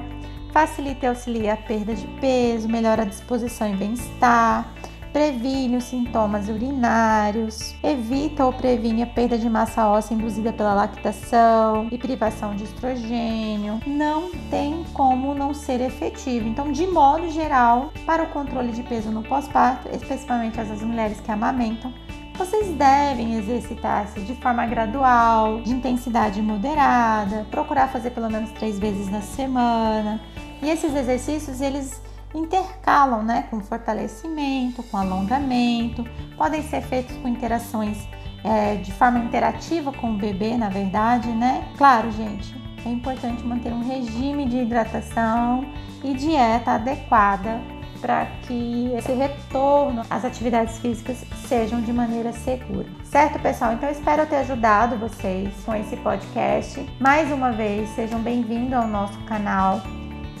facilita 0.57 1.05
e 1.05 1.09
auxilia 1.09 1.53
a 1.53 1.57
perda 1.57 1.93
de 1.93 2.07
peso, 2.19 2.67
melhora 2.67 3.03
a 3.03 3.05
disposição 3.05 3.71
e 3.71 3.75
bem-estar, 3.75 4.67
previne 5.13 5.77
os 5.77 5.83
sintomas 5.83 6.49
urinários, 6.49 7.75
evita 7.83 8.43
ou 8.43 8.51
previne 8.51 9.03
a 9.03 9.05
perda 9.05 9.37
de 9.37 9.47
massa 9.47 9.87
óssea 9.87 10.15
induzida 10.15 10.51
pela 10.51 10.73
lactação 10.73 11.87
e 11.91 11.97
privação 11.99 12.55
de 12.55 12.63
estrogênio. 12.63 13.79
Não 13.85 14.31
tem 14.49 14.83
como 14.95 15.35
não 15.35 15.53
ser 15.53 15.79
efetivo. 15.79 16.47
Então, 16.47 16.71
de 16.71 16.87
modo 16.87 17.29
geral, 17.29 17.91
para 18.03 18.23
o 18.23 18.29
controle 18.29 18.71
de 18.71 18.81
peso 18.81 19.11
no 19.11 19.21
pós-parto, 19.21 19.87
especialmente 19.95 20.59
as 20.59 20.81
mulheres 20.81 21.19
que 21.19 21.31
amamentam, 21.31 21.93
vocês 22.33 22.67
devem 22.75 23.35
exercitar-se 23.35 24.21
de 24.21 24.33
forma 24.35 24.65
gradual, 24.65 25.61
de 25.61 25.71
intensidade 25.71 26.41
moderada, 26.41 27.45
procurar 27.49 27.89
fazer 27.89 28.11
pelo 28.11 28.29
menos 28.29 28.51
três 28.51 28.77
vezes 28.77 29.07
na 29.09 29.21
semana. 29.21 30.19
E 30.61 30.69
esses 30.69 30.95
exercícios 30.95 31.61
eles 31.61 32.01
intercalam, 32.33 33.23
né, 33.23 33.45
com 33.49 33.61
fortalecimento, 33.61 34.83
com 34.83 34.97
alongamento, 34.97 36.03
podem 36.37 36.61
ser 36.61 36.81
feitos 36.81 37.15
com 37.17 37.27
interações 37.27 37.97
é, 38.43 38.75
de 38.75 38.91
forma 38.91 39.19
interativa 39.19 39.91
com 39.91 40.11
o 40.11 40.17
bebê, 40.17 40.57
na 40.57 40.69
verdade, 40.69 41.29
né? 41.29 41.67
Claro, 41.77 42.11
gente, 42.11 42.55
é 42.85 42.89
importante 42.89 43.43
manter 43.43 43.71
um 43.71 43.85
regime 43.85 44.45
de 44.45 44.57
hidratação 44.57 45.65
e 46.03 46.13
dieta 46.13 46.71
adequada 46.71 47.59
para 47.99 48.27
que 48.43 48.91
esse 48.95 49.11
retorno 49.11 50.03
às 50.09 50.23
atividades 50.23 50.77
físicas 50.79 51.25
sejam 51.47 51.81
de 51.81 51.91
maneira 51.91 52.31
segura. 52.31 52.85
Certo, 53.03 53.39
pessoal? 53.39 53.73
Então 53.73 53.89
espero 53.89 54.25
ter 54.27 54.37
ajudado 54.37 54.97
vocês 54.97 55.51
com 55.65 55.73
esse 55.73 55.97
podcast. 55.97 56.85
Mais 56.99 57.31
uma 57.31 57.51
vez, 57.51 57.89
sejam 57.89 58.19
bem-vindos 58.19 58.73
ao 58.73 58.87
nosso 58.87 59.17
canal. 59.23 59.81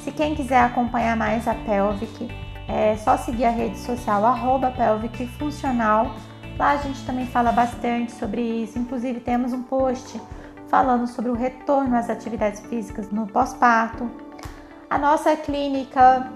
Se 0.07 0.13
quem 0.13 0.33
quiser 0.33 0.61
acompanhar 0.61 1.17
mais 1.17 1.45
a 1.49 1.53
Pelvic, 1.53 2.29
é 2.65 2.95
só 2.95 3.17
seguir 3.17 3.43
a 3.43 3.49
rede 3.49 3.77
social 3.77 4.25
arroba 4.25 4.71
Pelvic 4.71 5.27
Funcional. 5.37 6.15
Lá 6.57 6.71
a 6.71 6.77
gente 6.77 7.05
também 7.05 7.27
fala 7.27 7.51
bastante 7.51 8.13
sobre 8.13 8.41
isso. 8.41 8.79
Inclusive 8.79 9.19
temos 9.19 9.51
um 9.51 9.63
post 9.63 10.17
falando 10.69 11.07
sobre 11.07 11.29
o 11.29 11.33
retorno 11.33 11.93
às 11.97 12.09
atividades 12.09 12.61
físicas 12.61 13.11
no 13.11 13.27
pós-parto. 13.27 14.09
A 14.89 14.97
nossa 14.97 15.35
clínica 15.35 16.31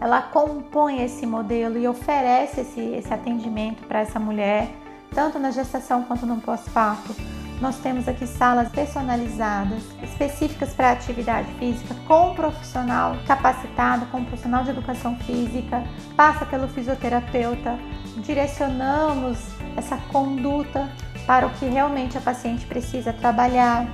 ela 0.00 0.20
compõe 0.20 1.00
esse 1.00 1.24
modelo 1.24 1.78
e 1.78 1.86
oferece 1.86 2.62
esse, 2.62 2.80
esse 2.80 3.14
atendimento 3.14 3.86
para 3.86 4.00
essa 4.00 4.18
mulher, 4.18 4.68
tanto 5.14 5.38
na 5.38 5.52
gestação 5.52 6.02
quanto 6.02 6.26
no 6.26 6.40
pós-parto. 6.40 7.14
Nós 7.60 7.76
temos 7.78 8.06
aqui 8.06 8.24
salas 8.24 8.68
personalizadas, 8.68 9.82
específicas 10.00 10.72
para 10.74 10.92
atividade 10.92 11.48
física, 11.58 11.92
com 12.06 12.30
um 12.30 12.34
profissional 12.34 13.16
capacitado, 13.26 14.06
com 14.06 14.18
um 14.18 14.24
profissional 14.24 14.62
de 14.62 14.70
educação 14.70 15.16
física, 15.18 15.82
passa 16.16 16.46
pelo 16.46 16.68
fisioterapeuta, 16.68 17.76
direcionamos 18.18 19.38
essa 19.76 19.96
conduta 20.12 20.88
para 21.26 21.48
o 21.48 21.50
que 21.50 21.66
realmente 21.66 22.16
a 22.16 22.20
paciente 22.20 22.64
precisa 22.64 23.12
trabalhar. 23.12 23.86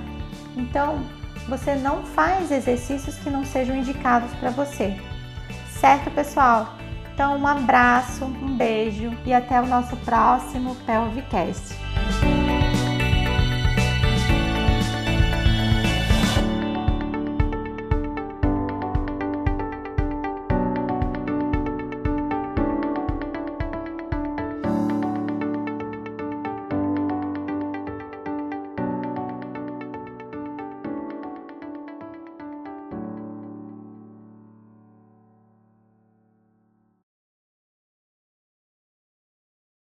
Então, 0.55 0.99
você 1.49 1.73
não 1.73 2.03
faz 2.03 2.51
exercícios 2.51 3.17
que 3.17 3.31
não 3.31 3.43
sejam 3.43 3.75
indicados 3.75 4.31
para 4.35 4.51
você. 4.51 4.95
Certo, 5.71 6.11
pessoal? 6.11 6.75
Então, 7.13 7.37
um 7.37 7.47
abraço, 7.47 8.25
um 8.25 8.55
beijo 8.55 9.11
e 9.25 9.33
até 9.33 9.59
o 9.59 9.65
nosso 9.65 9.95
próximo 9.97 10.75
Pelvicast. 10.85 11.84